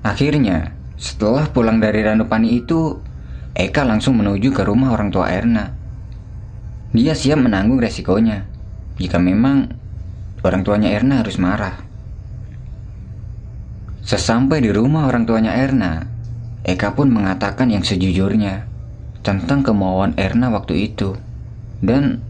Akhirnya, 0.07 0.71
setelah 0.95 1.51
pulang 1.51 1.83
dari 1.83 1.99
Ranupani 1.99 2.55
itu, 2.55 3.03
Eka 3.51 3.83
langsung 3.83 4.15
menuju 4.15 4.55
ke 4.55 4.63
rumah 4.63 4.95
orang 4.95 5.11
tua 5.11 5.27
Erna. 5.27 5.75
Dia 6.95 7.11
siap 7.11 7.43
menanggung 7.43 7.83
resikonya 7.83 8.47
jika 8.95 9.19
memang 9.19 9.75
orang 10.45 10.61
tuanya 10.61 10.93
Erna 10.93 11.25
harus 11.25 11.41
marah. 11.41 11.81
Sesampai 14.05 14.61
di 14.61 14.69
rumah 14.69 15.09
orang 15.09 15.25
tuanya 15.25 15.57
Erna, 15.57 16.05
Eka 16.61 16.93
pun 16.93 17.09
mengatakan 17.09 17.73
yang 17.73 17.81
sejujurnya 17.81 18.69
tentang 19.25 19.65
kemauan 19.65 20.13
Erna 20.21 20.53
waktu 20.53 20.93
itu 20.93 21.17
dan 21.81 22.21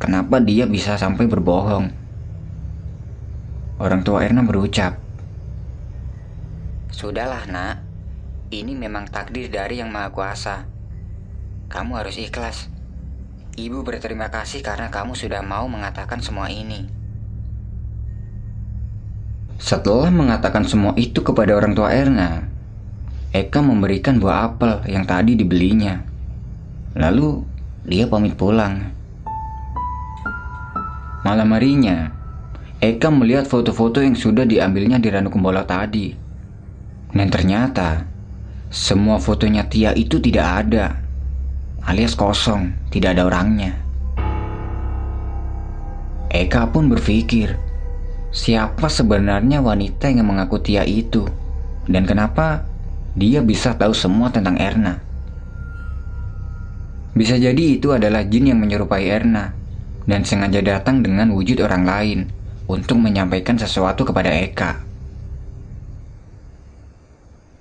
kenapa 0.00 0.40
dia 0.40 0.64
bisa 0.64 0.96
sampai 0.96 1.28
berbohong. 1.28 1.92
Orang 3.76 4.00
tua 4.00 4.24
Erna 4.24 4.40
berucap, 4.42 4.96
Sudahlah 6.88 7.46
nak, 7.46 7.84
ini 8.50 8.74
memang 8.74 9.06
takdir 9.06 9.52
dari 9.52 9.78
yang 9.78 9.92
maha 9.92 10.10
kuasa. 10.10 10.66
Kamu 11.70 11.94
harus 11.94 12.16
ikhlas. 12.18 12.72
Ibu 13.54 13.84
berterima 13.84 14.32
kasih 14.32 14.66
karena 14.66 14.90
kamu 14.90 15.14
sudah 15.14 15.44
mau 15.44 15.68
mengatakan 15.70 16.18
semua 16.18 16.50
ini. 16.50 16.97
Setelah 19.58 20.14
mengatakan 20.14 20.62
semua 20.62 20.94
itu 20.94 21.18
kepada 21.18 21.50
orang 21.58 21.74
tua 21.74 21.90
Erna, 21.90 22.46
Eka 23.34 23.58
memberikan 23.58 24.22
buah 24.22 24.54
apel 24.54 24.86
yang 24.86 25.02
tadi 25.02 25.34
dibelinya. 25.34 25.98
Lalu 26.94 27.42
dia 27.82 28.06
pamit 28.06 28.38
pulang. 28.38 28.94
Malam 31.26 31.50
harinya, 31.58 32.14
Eka 32.78 33.10
melihat 33.10 33.50
foto-foto 33.50 33.98
yang 33.98 34.14
sudah 34.14 34.46
diambilnya 34.46 35.02
di 35.02 35.10
Ranu 35.10 35.28
Kumbolo 35.28 35.66
tadi. 35.66 36.14
Dan 37.10 37.26
ternyata, 37.26 38.06
semua 38.70 39.18
fotonya 39.18 39.66
Tia 39.66 39.90
itu 39.90 40.22
tidak 40.22 40.46
ada, 40.64 41.02
alias 41.82 42.14
kosong, 42.14 42.78
tidak 42.94 43.18
ada 43.18 43.26
orangnya. 43.26 43.74
Eka 46.30 46.70
pun 46.70 46.86
berpikir, 46.86 47.67
Siapa 48.28 48.92
sebenarnya 48.92 49.64
wanita 49.64 50.12
yang 50.12 50.28
mengaku 50.28 50.60
Tia 50.60 50.84
itu? 50.84 51.24
Dan 51.88 52.04
kenapa 52.04 52.68
dia 53.16 53.40
bisa 53.40 53.72
tahu 53.72 53.96
semua 53.96 54.28
tentang 54.28 54.60
Erna? 54.60 55.00
Bisa 57.16 57.40
jadi 57.40 57.80
itu 57.80 57.90
adalah 57.90 58.22
jin 58.28 58.52
yang 58.52 58.60
menyerupai 58.60 59.08
Erna 59.08 59.56
dan 60.08 60.24
sengaja 60.24 60.64
datang 60.64 61.04
dengan 61.04 61.32
wujud 61.32 61.60
orang 61.60 61.84
lain 61.88 62.18
untuk 62.68 63.00
menyampaikan 63.00 63.56
sesuatu 63.56 64.04
kepada 64.04 64.32
Eka. 64.32 64.87